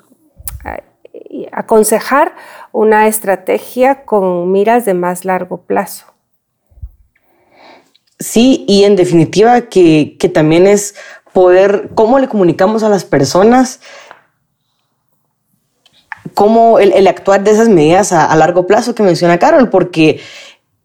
aconsejar 1.52 2.34
una 2.72 3.06
estrategia 3.06 4.04
con 4.04 4.52
miras 4.52 4.84
de 4.84 4.94
más 4.94 5.24
largo 5.24 5.62
plazo. 5.62 6.06
Sí, 8.18 8.64
y 8.66 8.84
en 8.84 8.96
definitiva 8.96 9.62
que, 9.62 10.16
también 10.32 10.66
es 10.66 10.94
poder, 11.32 11.90
cómo 11.94 12.18
le 12.18 12.28
comunicamos 12.28 12.82
a 12.82 12.88
las 12.88 13.04
personas, 13.04 13.80
cómo 16.34 16.78
el, 16.78 17.06
actuar 17.06 17.44
de 17.44 17.50
esas 17.50 17.68
medidas 17.68 18.12
a, 18.12 18.24
a, 18.24 18.36
largo 18.36 18.66
plazo 18.66 18.94
que 18.94 19.02
menciona 19.02 19.38
Carol, 19.38 19.68
porque 19.68 20.20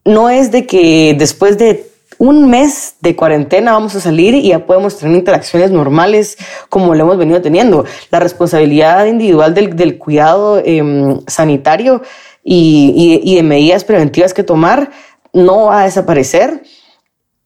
no 0.03 0.29
es 0.29 0.51
de 0.51 0.65
que 0.65 1.15
después 1.17 1.57
de 1.57 1.90
un 2.21 2.51
mes 2.51 2.97
de 3.01 3.15
cuarentena 3.15 3.71
vamos 3.71 3.95
a 3.95 3.99
salir 3.99 4.35
y 4.35 4.49
ya 4.49 4.67
podemos 4.67 4.95
tener 4.95 5.17
interacciones 5.17 5.71
normales 5.71 6.37
como 6.69 6.93
lo 6.93 7.03
hemos 7.03 7.17
venido 7.17 7.41
teniendo. 7.41 7.83
La 8.11 8.19
responsabilidad 8.19 9.07
individual 9.07 9.55
del, 9.55 9.97
cuidado 9.97 10.61
em, 10.63 11.19
sanitario 11.25 12.03
y, 12.43 13.35
de 13.35 13.41
medidas 13.41 13.83
preventivas 13.83 14.35
que 14.35 14.43
tomar 14.43 14.91
no 15.33 15.65
va 15.65 15.81
a 15.81 15.85
desaparecer. 15.85 16.61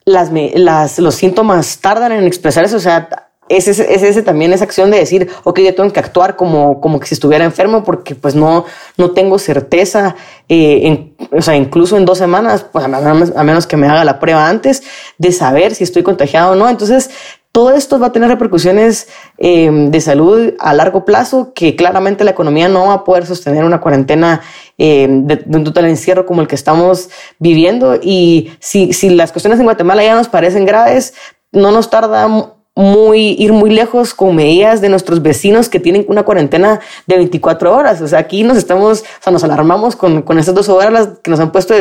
Las, 0.03 0.29
las, 0.33 0.99
los 0.99 1.15
síntomas 1.15 1.79
tardan 1.79 2.11
en 2.11 2.25
expresarse, 2.25 2.75
o 2.75 2.81
sea, 2.81 3.24
es 3.47 3.67
ese, 3.67 4.23
también 4.23 4.53
esa 4.53 4.63
acción 4.63 4.89
de 4.89 4.97
decir, 4.97 5.29
ok, 5.43 5.60
yo 5.60 5.75
tengo 5.75 5.91
que 5.93 5.99
actuar 5.99 6.36
como, 6.36 6.81
como 6.81 6.99
que 6.99 7.08
si 7.08 7.13
estuviera 7.13 7.45
enfermo 7.45 7.84
porque 7.84 8.15
pues 8.15 8.34
no, 8.34 8.65
no 8.97 9.12
tengo 9.12 9.38
certeza, 9.38 10.15
eh, 10.49 11.12
o 11.31 11.41
sea, 11.41 11.55
incluso 11.55 11.95
en 11.97 12.05
dos 12.05 12.17
semanas, 12.17 12.65
pues 12.71 12.84
a 12.84 12.88
menos, 12.88 13.67
que 13.67 13.77
me 13.77 13.88
haga 13.88 14.03
la 14.03 14.19
prueba 14.19 14.49
antes, 14.49 14.84
de 15.19 15.31
saber 15.31 15.75
si 15.75 15.84
estoy 15.84 16.01
contagiado 16.01 16.53
o 16.53 16.55
no. 16.55 16.67
Entonces, 16.67 17.12
todo 17.51 17.71
esto 17.71 17.99
va 17.99 18.08
a 18.08 18.12
tener 18.12 18.29
repercusiones 18.29 19.08
eh, 19.38 19.69
de 19.71 20.01
salud 20.01 20.53
a 20.60 20.73
largo 20.73 21.05
plazo 21.05 21.53
que 21.53 21.75
claramente 21.75 22.23
la 22.23 22.31
economía 22.31 22.67
no 22.67 22.88
va 22.88 22.93
a 22.93 23.03
poder 23.03 23.25
sostener 23.25 23.63
una 23.63 23.79
cuarentena 23.79 24.41
eh, 24.77 25.08
de, 25.10 25.45
un 25.55 25.63
total 25.63 25.86
encierro 25.86 26.25
como 26.25 26.41
el 26.41 26.47
que 26.47 26.55
estamos 26.55 27.10
viviendo. 27.39 27.97
Y 28.01 28.51
si, 28.60 28.91
si 28.91 29.10
las 29.10 29.31
cuestiones 29.31 29.60
en 29.60 29.65
Guatemala 29.65 30.03
ya 30.03 30.15
nos 30.15 30.27
parecen 30.27 30.65
graves, 30.65 31.13
no 31.53 31.71
nos 31.71 31.89
tarda 31.89 32.54
muy, 32.75 33.38
ir 33.39 33.53
muy 33.53 33.69
lejos 33.69 34.13
con 34.13 34.35
medidas 34.35 34.81
de 34.81 34.89
nuestros 34.89 35.21
vecinos 35.21 35.69
que 35.69 35.79
tienen 35.79 36.05
una 36.09 36.23
cuarentena 36.23 36.81
de 37.07 37.15
24 37.15 37.73
horas. 37.73 38.01
O 38.01 38.07
sea, 38.07 38.19
aquí 38.19 38.43
nos 38.43 38.57
estamos, 38.57 39.01
o 39.01 39.23
sea, 39.23 39.31
nos 39.31 39.45
alarmamos 39.45 39.95
con, 39.95 40.21
con 40.21 40.38
estas 40.38 40.53
dos 40.53 40.67
horas 40.67 41.09
que 41.23 41.31
nos 41.31 41.39
han 41.39 41.53
puesto 41.53 41.73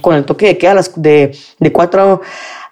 con 0.00 0.14
el 0.14 0.24
toque 0.24 0.46
de 0.46 0.58
queda 0.58 0.74
las 0.74 0.92
de, 0.94 1.36
de 1.58 1.72
4, 1.72 2.20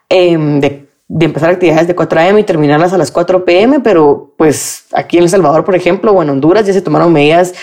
em, 0.09 0.61
de, 0.61 0.89
de, 1.09 1.27
empezar 1.27 1.51
actividades 1.51 1.89
de 1.89 1.97
4 1.97 2.21
a.m. 2.21 2.41
y 2.41 2.45
terminarlas 2.45 2.93
a 2.93 2.99
las 2.99 3.11
4 3.11 3.45
p.m. 3.45 3.81
Pero 3.81 4.33
pues 4.39 4.85
aquí 4.93 5.17
en 5.17 5.25
El 5.25 5.29
Salvador, 5.29 5.65
por 5.65 5.75
ejemplo, 5.75 6.13
o 6.13 6.23
en 6.23 6.31
Honduras 6.31 6.65
ya 6.67 6.73
se 6.73 6.81
tomaron 6.81 7.13
medidas 7.13 7.55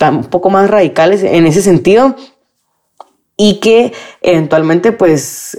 un 0.00 0.24
poco 0.24 0.48
más 0.48 0.70
radicales 0.70 1.22
en 1.24 1.46
ese 1.46 1.60
sentido 1.60 2.14
y 3.36 3.58
que 3.60 3.92
eventualmente 4.22 4.92
pues 4.92 5.58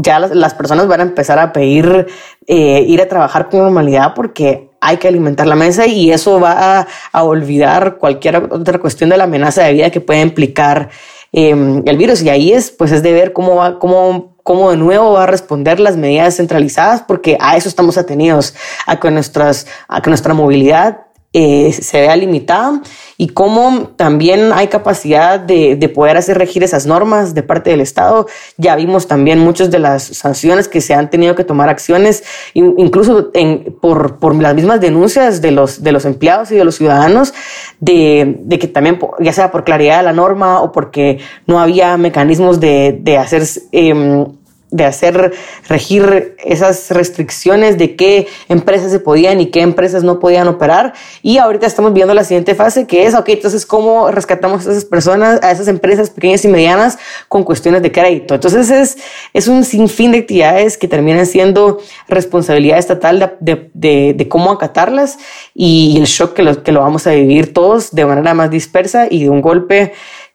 ya 0.00 0.20
las, 0.20 0.54
personas 0.54 0.86
van 0.86 1.00
a 1.00 1.02
empezar 1.02 1.40
a 1.40 1.52
pedir 1.52 2.06
eh, 2.46 2.84
ir 2.86 3.02
a 3.02 3.08
trabajar 3.08 3.48
con 3.48 3.60
normalidad 3.60 4.14
porque 4.14 4.70
hay 4.80 4.96
que 4.96 5.08
alimentar 5.08 5.48
la 5.48 5.56
mesa 5.56 5.86
y 5.86 6.12
eso 6.12 6.38
va 6.38 6.86
a, 7.12 7.22
olvidar 7.24 7.96
cualquier 7.98 8.36
otra 8.36 8.78
cuestión 8.78 9.10
de 9.10 9.16
la 9.16 9.24
amenaza 9.24 9.64
de 9.64 9.72
vida 9.72 9.90
que 9.90 10.00
puede 10.00 10.20
implicar 10.20 10.88
em, 11.32 11.82
el 11.84 11.96
virus. 11.96 12.22
Y 12.22 12.28
ahí 12.28 12.52
es, 12.52 12.70
pues, 12.70 12.92
es 12.92 13.02
de 13.02 13.12
ver 13.12 13.32
cómo 13.32 13.56
va, 13.56 13.80
cómo, 13.80 14.36
cómo 14.44 14.70
de 14.70 14.76
nuevo 14.76 15.14
va 15.14 15.24
a 15.24 15.26
responder 15.26 15.80
las 15.80 15.96
medidas 15.96 16.36
centralizadas, 16.36 17.02
porque 17.02 17.36
a 17.40 17.56
eso 17.56 17.68
estamos 17.68 17.98
atenidos, 17.98 18.54
a 18.86 19.00
que, 19.00 19.10
nuestras, 19.10 19.66
a 19.88 20.00
que 20.00 20.10
nuestra 20.10 20.32
movilidad 20.32 21.08
eh, 21.32 21.72
se 21.72 22.00
vea 22.00 22.14
limitada 22.14 22.80
y 23.20 23.30
cómo 23.30 23.90
también 23.96 24.52
hay 24.54 24.68
capacidad 24.68 25.40
de, 25.40 25.76
poder 25.92 26.16
hacer 26.16 26.38
regir 26.38 26.62
esas 26.62 26.86
normas 26.86 27.34
de 27.34 27.42
parte 27.42 27.70
del 27.70 27.80
Estado. 27.80 28.28
Ya 28.56 28.76
vimos 28.76 29.08
también 29.08 29.40
muchas 29.40 29.72
de 29.72 29.80
las 29.80 30.04
sanciones 30.04 30.68
que 30.68 30.80
se 30.80 30.94
han 30.94 31.10
tenido 31.10 31.34
que 31.34 31.42
tomar 31.42 31.68
acciones, 31.68 32.22
incluso 32.54 33.32
por, 33.80 34.18
por 34.18 34.36
las 34.36 34.54
mismas 34.54 34.80
denuncias 34.80 35.42
de 35.42 35.50
los, 35.50 35.82
de 35.82 35.90
los 35.90 36.04
empleados 36.04 36.52
y 36.52 36.54
de 36.54 36.64
los 36.64 36.76
ciudadanos, 36.76 37.34
de, 37.80 38.38
que 38.48 38.68
también, 38.68 39.00
ya 39.18 39.32
sea 39.32 39.50
por 39.50 39.64
claridad 39.64 39.98
de 39.98 40.04
la 40.04 40.12
norma 40.12 40.62
o 40.62 40.70
porque 40.70 41.18
no 41.48 41.58
había 41.60 41.96
mecanismos 41.96 42.60
de, 42.60 43.00
de 43.02 43.18
hacer... 43.18 43.42
Eh, 43.72 44.26
de 44.70 44.84
hacer 44.84 45.32
regir 45.68 46.36
esas 46.44 46.90
restricciones 46.90 47.78
de 47.78 47.96
qué 47.96 48.28
empresas 48.48 48.90
se 48.90 49.00
podían 49.00 49.40
y 49.40 49.46
qué 49.46 49.62
empresas 49.62 50.02
no 50.04 50.18
podían 50.18 50.46
operar. 50.48 50.92
Y 51.22 51.38
ahorita 51.38 51.66
estamos 51.66 51.94
viendo 51.94 52.12
la 52.12 52.24
siguiente 52.24 52.54
fase 52.54 52.86
que 52.86 53.06
es, 53.06 53.14
ok, 53.14 53.28
entonces 53.30 53.64
cómo 53.64 54.10
rescatamos 54.10 54.66
a 54.66 54.72
esas 54.72 54.84
personas, 54.84 55.42
a 55.42 55.50
esas 55.50 55.68
empresas 55.68 56.10
pequeñas 56.10 56.44
y 56.44 56.48
medianas 56.48 56.98
con 57.28 57.44
cuestiones 57.44 57.82
de 57.82 57.92
crédito. 57.92 58.34
Entonces 58.34 58.70
es, 58.70 58.98
es 59.32 59.48
un 59.48 59.64
sinfín 59.64 60.12
de 60.12 60.18
actividades 60.18 60.76
que 60.76 60.88
terminan 60.88 61.26
siendo 61.26 61.78
responsabilidad 62.06 62.78
estatal 62.78 63.36
de, 63.40 63.70
de, 63.72 64.14
de, 64.14 64.28
cómo 64.28 64.52
acatarlas 64.52 65.18
y 65.54 65.96
el 65.98 66.04
shock 66.04 66.34
que 66.34 66.42
lo, 66.42 66.62
que 66.62 66.72
lo 66.72 66.80
vamos 66.80 67.06
a 67.06 67.12
vivir 67.12 67.54
todos 67.54 67.94
de 67.94 68.04
manera 68.04 68.34
más 68.34 68.50
dispersa 68.50 69.06
y 69.10 69.24
de 69.24 69.30
un 69.30 69.40
golpe 69.40 69.92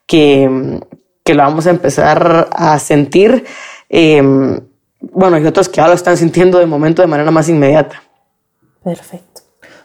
que, 0.07 0.79
que 1.23 1.33
lo 1.33 1.43
vamos 1.43 1.67
a 1.67 1.69
empezar 1.69 2.49
a 2.51 2.79
sentir 2.79 3.45
Em, 3.95 4.59
bueno, 4.99 5.37
y 5.37 5.45
otros 5.45 5.69
que 5.69 5.79
ahora 5.79 5.91
lo 5.91 5.95
están 5.95 6.17
sintiendo 6.17 6.57
de 6.57 6.65
momento 6.65 7.03
de 7.03 7.07
manera 7.07 7.29
más 7.29 7.47
inmediata. 7.47 8.01
Perfecto. 8.83 9.43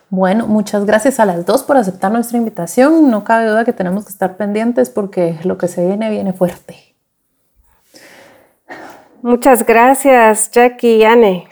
Bueno, 0.08 0.46
muchas 0.46 0.86
gracias 0.86 1.20
a 1.20 1.26
las 1.26 1.44
dos 1.44 1.62
por 1.62 1.76
aceptar 1.76 2.10
nuestra 2.10 2.38
invitación. 2.38 3.10
No 3.10 3.22
cabe 3.22 3.46
duda 3.46 3.66
que 3.66 3.74
tenemos 3.74 4.06
que 4.06 4.10
estar 4.10 4.38
pendientes 4.38 4.88
porque 4.88 5.38
lo 5.44 5.58
que 5.58 5.68
se 5.68 5.86
viene 5.86 6.08
viene 6.08 6.32
fuerte. 6.32 6.94
Muchas 9.20 9.66
gracias, 9.66 10.50
Jackie 10.52 10.96
y 10.96 11.04
Anne. 11.04 11.48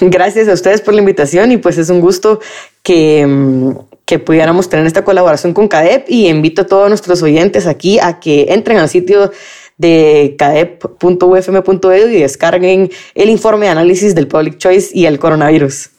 Gracias 0.00 0.48
a 0.48 0.54
ustedes 0.54 0.80
por 0.80 0.92
la 0.92 1.00
invitación 1.02 1.52
y 1.52 1.56
pues 1.58 1.78
es 1.78 1.88
un 1.88 2.00
gusto 2.00 2.40
que, 2.82 3.20
em, 3.20 3.78
que 4.04 4.18
pudiéramos 4.18 4.68
tener 4.68 4.86
esta 4.86 5.04
colaboración 5.04 5.54
con 5.54 5.68
CADEP 5.68 6.06
y 6.08 6.26
invito 6.26 6.62
a 6.62 6.66
todos 6.66 6.88
nuestros 6.88 7.22
oyentes 7.22 7.68
aquí 7.68 8.00
a 8.00 8.18
que 8.18 8.46
entren 8.48 8.78
al 8.78 8.88
sitio 8.88 9.30
de 9.76 10.36
cadep.ufm.edu 10.38 12.08
y 12.08 12.20
descarguen 12.20 12.90
el 13.14 13.28
informe 13.28 13.66
de 13.66 13.72
análisis 13.72 14.14
del 14.14 14.28
Public 14.28 14.58
Choice 14.58 14.90
y 14.92 15.06
el 15.06 15.18
coronavirus. 15.18 15.90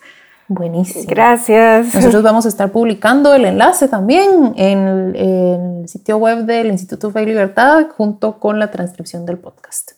Buenísimo. 0.47 1.05
Gracias. 1.07 1.95
Nosotros 1.95 2.21
vamos 2.21 2.45
a 2.45 2.49
estar 2.49 2.71
publicando 2.71 3.33
el 3.33 3.45
enlace 3.45 3.88
también 3.88 4.53
en 4.55 5.15
el, 5.15 5.89
sitio 5.89 6.17
web 6.17 6.45
del 6.45 6.67
Instituto 6.67 7.11
Fe 7.11 7.23
y 7.23 7.25
Libertad 7.27 7.88
junto 7.95 8.39
con 8.39 8.59
la 8.59 8.71
transcripción 8.71 9.25
del 9.25 9.38
podcast. 9.38 9.91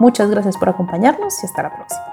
Muchas 0.00 0.30
gracias 0.30 0.56
por 0.56 0.68
acompañarnos 0.68 1.40
y 1.42 1.46
hasta 1.46 1.62
la 1.62 1.76
próxima. 1.76 2.09